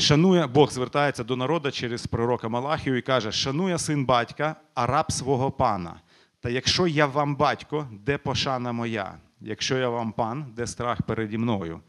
[0.00, 5.12] Шанує, Бог звертається до народу через пророка Малахію і каже: Шанує син батька, а раб
[5.12, 6.00] свого пана.
[6.40, 9.18] Та якщо я вам батько, де пошана моя?
[9.40, 11.80] Якщо я вам пан, де страх переді мною?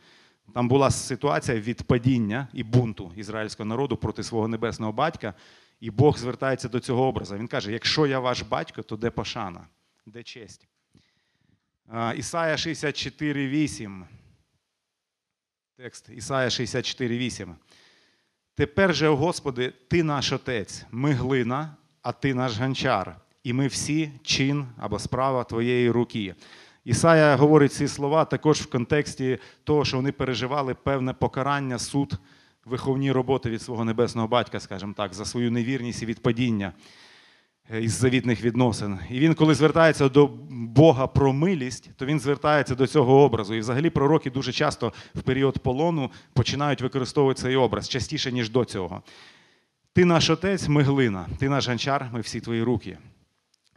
[0.53, 5.33] Там була ситуація відпадіння і бунту ізраїльського народу проти свого небесного батька,
[5.79, 7.37] і Бог звертається до цього образу.
[7.37, 9.67] Він каже: якщо я ваш батько, то де пошана,
[10.05, 10.67] де честь?
[12.15, 14.03] Ісая 64,8.
[15.77, 17.55] Текст Ісая 64,8.
[18.55, 24.11] Тепер же, Господи, Ти наш Отець, ми глина, а Ти наш гончар, і ми всі
[24.23, 26.35] чин або справа Твоєї руки.
[26.85, 32.13] Ісая говорить ці слова також в контексті того, що вони переживали певне покарання, суд,
[32.65, 36.73] виховні роботи від свого небесного батька, скажімо так, за свою невірність і відпадіння
[37.79, 38.99] із завітних відносин.
[39.09, 43.53] І він, коли звертається до Бога про милість, то він звертається до цього образу.
[43.53, 48.65] І взагалі пророки дуже часто в період полону починають використовувати цей образ частіше, ніж до
[48.65, 49.01] цього.
[49.93, 52.97] Ти наш отець, ми глина, ти наш гончар, ми всі твої руки.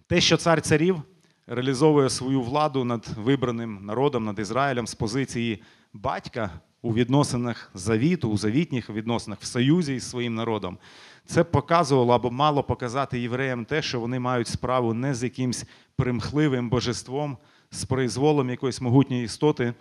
[0.07, 1.03] Те, що цар царів
[1.47, 5.62] реалізовує свою владу над вибраним народом, над Ізраїлем з позиції
[5.93, 6.51] батька
[6.85, 10.78] у відносинах завіту, у завітніх відносинах в союзі із своїм народом,
[11.26, 15.64] це показувало або мало показати євреям те, що вони мають справу не з якимсь
[15.97, 17.37] примхливим божеством,
[17.70, 19.74] з произволом якоїсь могутньої істоти,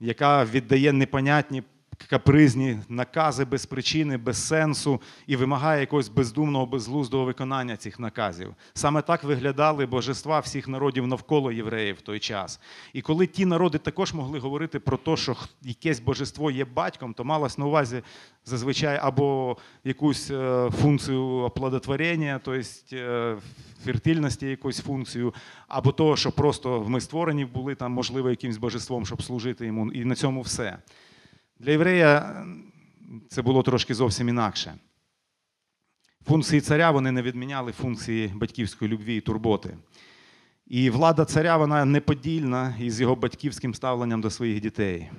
[0.00, 1.62] яка віддає непонятні
[2.06, 8.54] капризні накази без причини, без сенсу і вимагає якогось бездумного, безглуздого виконання цих наказів.
[8.74, 12.60] Саме так виглядали божества всіх народів навколо євреїв в той час.
[12.92, 17.24] І коли ті народи також могли говорити про те, що якесь божество є батьком, то
[17.24, 18.02] малось на увазі
[18.44, 23.36] зазвичай або якусь е, функцію оплодотворення, тобто е,
[23.84, 25.34] фертильності якусь функцію,
[25.68, 30.04] або того, що просто ми створені були там, можливо, якимось божеством, щоб служити йому, і
[30.04, 30.78] на цьому все.
[31.62, 32.44] Для єврея
[33.28, 34.74] це було трошки зовсім інакше.
[36.26, 39.76] Функції царя вони не відміняли функції батьківської любві і турботи.
[40.66, 45.10] І влада царя вона неподільна із його батьківським ставленням до своїх дітей.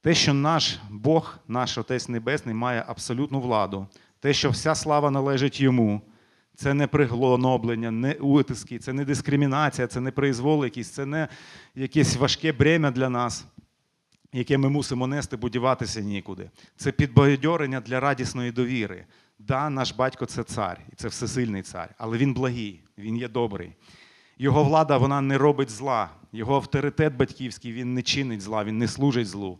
[0.00, 3.86] Те, що наш Бог, наш Отець Небесний, має абсолютну владу,
[4.20, 6.02] те, що вся слава належить йому,
[6.54, 11.28] це не приглоноблення, не утиски, це не дискримінація, це не произвол якийсь, це не
[11.74, 13.46] якесь важке бремя для нас
[14.38, 16.50] яке ми мусимо нести, бо діватися нікуди.
[16.76, 19.04] Це підбадьорення для радісної довіри.
[19.38, 23.72] Да, наш батько це цар, і це всесильний цар, але він благий, він є добрий.
[24.38, 26.10] Його влада вона не робить зла.
[26.32, 29.58] Його авторитет батьківський він не чинить зла, він не служить злу.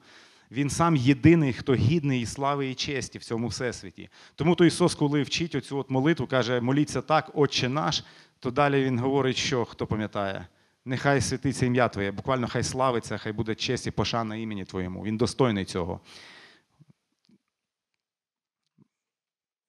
[0.51, 4.09] Він сам єдиний, хто гідний і слави і честі в цьому всесвіті.
[4.35, 8.05] Тому то Ісус, коли вчить оцю от молитву, каже, моліться так, Отче наш,
[8.41, 10.47] то далі Він говорить, що хто пам'ятає,
[10.87, 15.03] нехай святиться ім'я Твоє, буквально хай славиться, хай буде честь і пошана імені Твоєму.
[15.03, 16.01] Він достойний цього.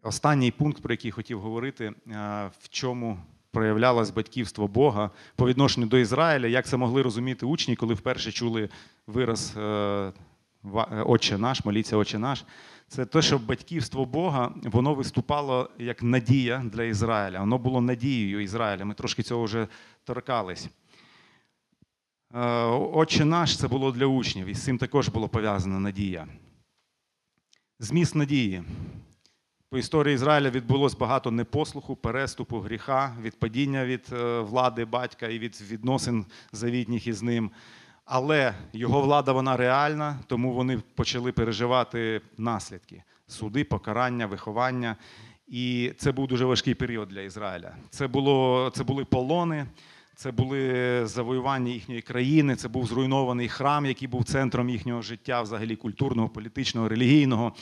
[0.03, 1.93] Останній пункт, про який хотів говорити, е,
[2.59, 3.19] в чому
[3.51, 8.69] проявлялось батьківство Бога по відношенню до Ізраїля, як це могли розуміти учні, коли вперше чули
[9.07, 10.11] вираз е, е,
[11.05, 12.45] Отче наш, моліться Отче наш.
[12.87, 17.39] Це те, що батьківство Бога воно виступало як надія для Ізраїля.
[17.39, 18.85] Воно було надією Ізраїля.
[18.85, 19.67] Ми трошки цього вже
[20.03, 20.69] торкались.
[22.33, 22.39] Е,
[22.93, 26.27] Отче наш це було для учнів, і з цим також було пов'язана надія.
[27.79, 28.63] Зміст надії.
[29.69, 35.61] По історії Ізраїля відбулось багато непослуху, переступу, гріха, відпадіння від е, влади батька і від
[35.61, 37.51] відносин завітніх із ним.
[38.05, 44.95] Але його влада вона реальна, тому вони почали переживати наслідки: суди, покарання, виховання.
[45.47, 47.75] І це був дуже важкий період для Ізраїля.
[47.89, 49.65] Це, було, це були полони,
[50.17, 55.75] це були завоювання їхньої країни, це був зруйнований храм, який був центром їхнього життя, взагалі
[55.75, 57.53] культурного, політичного, релігійного.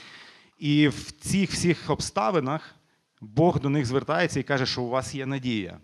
[0.60, 2.76] І в цих всіх обставинах
[3.22, 5.78] Бог до них звертається і каже, що у вас є надія.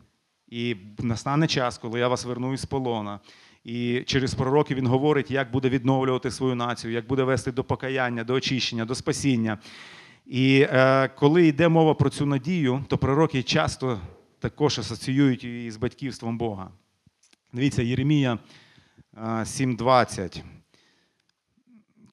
[0.47, 3.19] І настане час, коли я вас верну із полона.
[3.63, 8.23] І через пророків він говорить, як буде відновлювати свою націю, як буде вести до покаяння,
[8.23, 9.57] до очищення, до спасіння.
[10.25, 13.99] І е, коли йде мова про цю надію, то пророки часто
[14.41, 16.71] також асоціюють її з батьківством Бога.
[17.53, 18.39] Дивіться, Єремія
[19.17, 20.41] е, 7.20.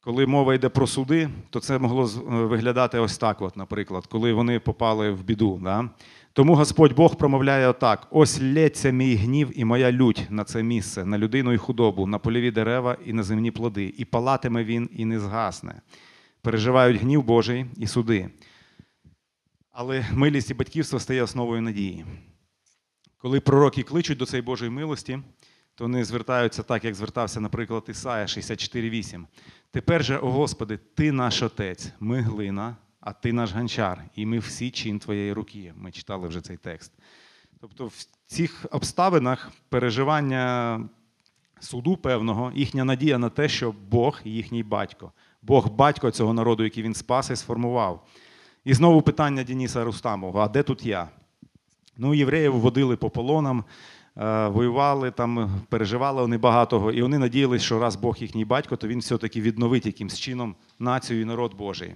[0.01, 4.33] Коли мова йде про суди, то це могло е, виглядати ось так, от, наприклад, коли
[4.33, 5.61] вони попали в біду.
[5.63, 5.91] Да?
[6.33, 11.05] Тому Господь Бог промовляє отак: ось лється мій гнів і моя лють на це місце,
[11.05, 15.05] на людину і худобу, на польові дерева і на земні плоди, і палатиме він і
[15.05, 15.81] не згасне.
[16.43, 18.29] Переживають гнів Божий і суди.
[19.81, 22.05] Але милість і батьківство стає основою надії.
[23.19, 25.19] Коли пророки кличуть до цієї Божої милості,
[25.75, 29.25] то вони звертаються так, як звертався, наприклад, Ісая 64.8.
[29.71, 34.39] Тепер же, о Господи, Ти наш Отець, ми глина, а Ти наш гончар, і ми
[34.39, 35.73] всі чин Твоєї руки.
[35.77, 36.93] Ми читали вже цей текст.
[37.61, 40.81] Тобто, в цих обставинах переживання
[41.61, 45.13] суду певного, їхня надія на те, що Бог їхній батько,
[45.43, 48.07] Бог батько цього народу, який він спас і сформував.
[48.69, 51.09] І знову питання Дениса Рустамова: а де тут я?
[51.97, 53.65] Ну, євреїв водили по полонам,
[54.17, 58.89] е, воювали там, переживали вони багатого, і вони надіялись, що раз Бог їхній батько, то
[58.89, 61.95] він все-таки відновить якимсь чином націю і народ Божий.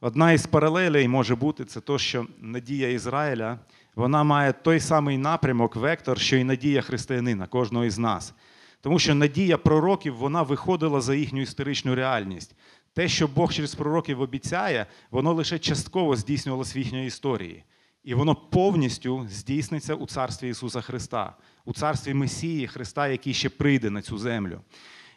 [0.00, 3.58] Одна із паралелей може бути це то, що надія Ізраїля
[3.96, 8.34] вона має той самий напрямок, вектор, що і надія християнина, кожного із нас.
[8.80, 12.54] Тому що надія пророків вона виходила за їхню історичну реальність.
[12.94, 17.64] Те, що Бог через пророків обіцяє, воно лише частково здійснювалося в їхньої історії.
[18.04, 23.90] І воно повністю здійсниться у царстві Ісуса Христа, у царстві Месії Христа, який ще прийде
[23.90, 24.60] на цю землю.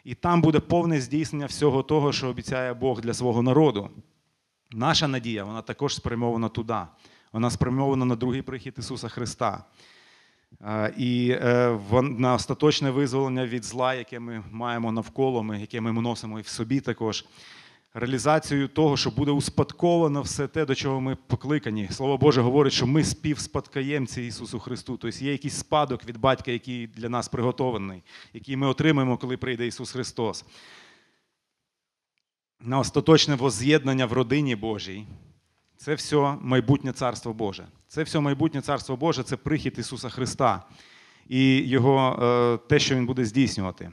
[0.04, 3.90] І там буде повне здійснення всього того, що обіцяє Бог для свого народу.
[4.72, 6.78] Наша надія, вона також спрямована туди.
[7.32, 9.64] Вона спрямована на другий прихід Ісуса Христа.
[10.60, 16.38] Е, І е, на остаточне визволення від зла, яке ми маємо навколо, яке ми носимо
[16.38, 17.24] і в собі також.
[17.98, 21.88] Реалізацію того, що буде успадковано все те, до чого ми покликані.
[21.90, 24.96] Слово Боже говорить, що ми співспадкоємці Ісусу Христу.
[24.96, 28.02] Тобто є якийсь спадок від батька, який для нас приготований,
[28.34, 30.44] який ми отримаємо, коли прийде Ісус Христос.
[32.60, 35.06] На остаточне воз'єднання в родині Божій.
[35.76, 37.66] Це все майбутнє Царство Боже.
[37.88, 40.62] Це все майбутнє Царство Боже це прихід Ісуса Христа
[41.28, 43.90] і Його, е, те, що Він буде здійснювати.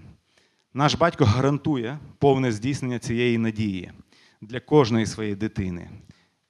[0.76, 3.92] Наш батько гарантує повне здійснення цієї надії
[4.42, 5.90] для кожної своєї дитини.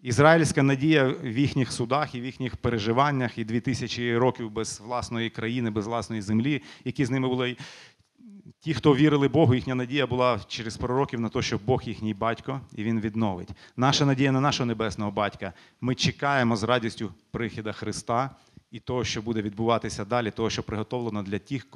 [0.02, 5.70] Ізраїльська надія в їхніх судах і в їхніх переживаннях, і 2000 років без власної країни,
[5.70, 7.58] без власної землі, які з ними були.
[8.60, 12.62] Ті, хто вірили Богу, їхня надія була через пророків на те, що Бог їхній батько,
[12.76, 13.50] і він відновить.
[13.78, 15.54] Наша надія на нашого небесного батька.
[15.82, 18.30] Ми чекаємо з радістю прихіда Христа
[18.72, 21.68] і того, що буде відбуватися далі, того, що приготовлено для тих,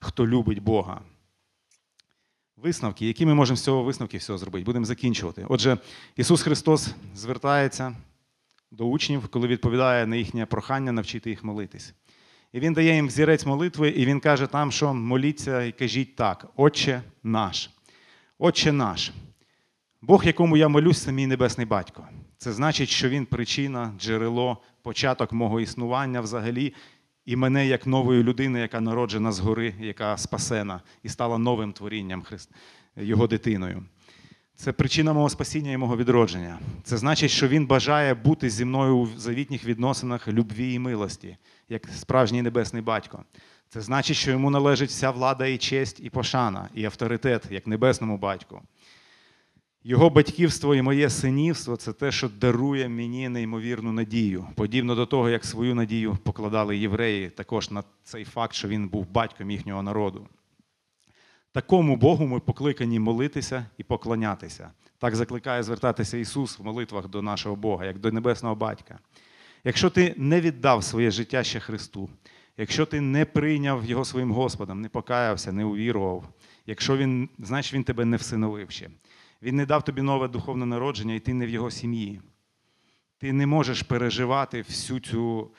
[0.00, 1.00] хто любить Бога.
[2.62, 5.46] Висновки, які ми можемо з цього висновки всього зробити, будемо закінчувати.
[5.48, 5.78] Отже,
[6.16, 7.96] Ісус Христос звертається
[8.70, 11.94] до учнів, коли відповідає на їхнє прохання навчити їх молитись.
[12.52, 16.46] І він дає їм взірець молитви, і він каже там, що моліться і кажіть так:
[16.56, 17.70] Отче наш,
[18.38, 19.12] Отче наш.
[20.02, 22.08] Бог, якому я молюсь, це мій небесний батько.
[22.38, 26.74] Це значить, що він причина, джерело, початок мого існування взагалі,
[27.26, 32.24] і мене як нової людини, яка народжена згори, яка спасена і стала новим творінням
[32.96, 33.82] його дитиною.
[34.56, 36.58] Це причина мого спасіння і мого відродження.
[36.82, 41.36] Це значить, що він бажає бути зі мною у завітніх відносинах любві і милості,
[41.68, 43.24] як справжній небесний батько.
[43.68, 48.18] Це значить, що йому належить вся влада і честь, і пошана, і авторитет, як небесному
[48.18, 48.62] батьку.
[49.84, 55.30] Його батьківство і моє синівство це те, що дарує мені неймовірну надію, подібно до того,
[55.30, 60.28] як свою надію покладали євреї, також на цей факт, що він був батьком їхнього народу.
[61.52, 64.70] Такому Богу ми покликані молитися і поклонятися.
[64.98, 68.98] Так закликає звертатися Ісус в молитвах до нашого Бога, як до небесного батька.
[69.64, 72.10] Якщо ти не віддав своє життя ще Христу,
[72.56, 76.24] якщо ти не прийняв Його своїм Господом, не покаявся, не увірував,
[76.66, 78.90] якщо він, значить він тебе не всиновив ще.
[79.42, 82.20] Він не дав тобі нове духовне народження, і ти не в його сім'ї.
[83.18, 85.50] Ти не можеш переживати всю цю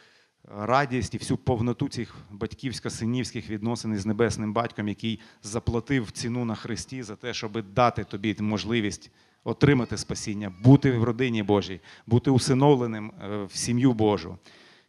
[0.44, 7.04] радість і всю повноту цих батьківсько-синівських відносин із небесним батьком, який заплатив ціну на Христі
[7.04, 9.12] за те, щоб дати тобі можливість
[9.44, 14.38] отримати спасіння, бути в родині Божій, бути усиновленим е, в сім'ю Божу.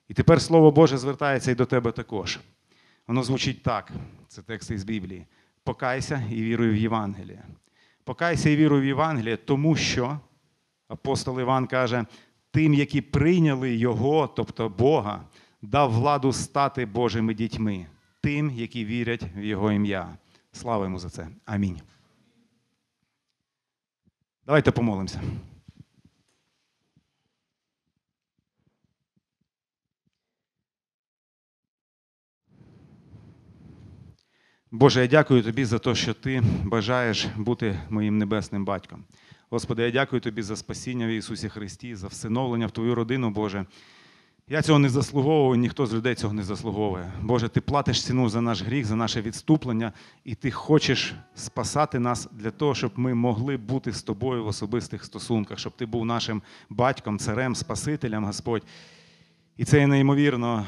[0.09, 2.41] І тепер Слово Боже звертається і до тебе також.
[3.07, 3.93] Воно звучить так:
[4.29, 5.27] це текст із Біблії.
[5.65, 7.45] Покайся і віруй в Євангеліє.
[8.05, 10.19] Покайся і віруй в Євангеліє, тому що
[10.89, 12.05] апостол Іван каже,
[12.51, 15.25] тим, які прийняли Його, тобто Бога,
[15.63, 17.87] дав владу стати Божими дітьми,
[18.21, 20.17] тим, які вірять в Його ім'я.
[20.53, 21.29] Слава йому за це.
[21.45, 21.81] Амінь.
[24.47, 25.21] Давайте помолимося.
[34.75, 39.05] Боже, я дякую Тобі за те, що Ти бажаєш бути моїм небесним батьком.
[39.51, 43.67] Господи, я дякую Тобі за спасіння в Ісусі Христі, за всиновлення в Твою родину, Боже.
[44.49, 47.13] Я цього не заслуговую, ніхто з людей цього не заслуговує.
[47.23, 49.93] Боже, Ти платиш ціну за наш гріх, за наше відступлення,
[50.25, 55.05] і Ти хочеш спасати нас для того, щоб ми могли бути з тобою в особистих
[55.05, 58.63] стосунках, щоб Ти був нашим батьком, царем, Спасителем, Господь.
[59.57, 60.67] І це є неймовірно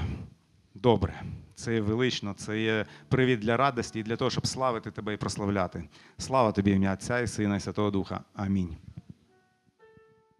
[0.74, 1.22] добре.
[1.54, 5.16] Це є велично, це є привід для радості і для того, щоб славити тебе і
[5.16, 5.84] прославляти.
[6.18, 8.20] Слава тобі, ім'я Отця і Сина і Святого Духа.
[8.34, 8.76] Амінь.